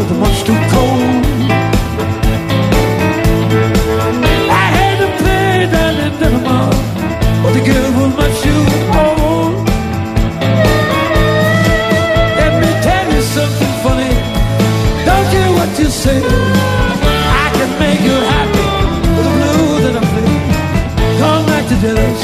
was 0.08 0.18
much 0.18 0.44
too 0.44 0.58
cold. 0.72 1.24
I 4.50 4.66
had 4.76 4.96
to 5.02 5.08
play 5.20 5.56
down 5.74 5.94
in 6.04 6.12
Panama, 6.20 6.70
but 7.42 7.52
the 7.56 7.62
girl 7.68 7.90
was 7.98 8.10
much 8.20 8.36
too 8.44 8.62
old. 9.02 9.54
Let 12.40 12.52
me 12.62 12.70
tell 12.86 13.06
you 13.14 13.22
something 13.36 13.74
funny. 13.84 14.14
Don't 15.06 15.26
care 15.32 15.50
what 15.58 15.70
you 15.78 15.88
say, 16.02 16.20
I 17.42 17.46
can 17.56 17.70
make 17.78 18.00
you 18.08 18.16
happy 18.32 18.66
with 19.14 19.24
the 19.26 19.32
blues 19.36 19.80
that 19.84 19.94
I 19.96 20.04
play. 20.12 20.32
Come 21.20 21.42
back 21.46 21.64
to 21.68 21.76
Dallas. 21.82 22.23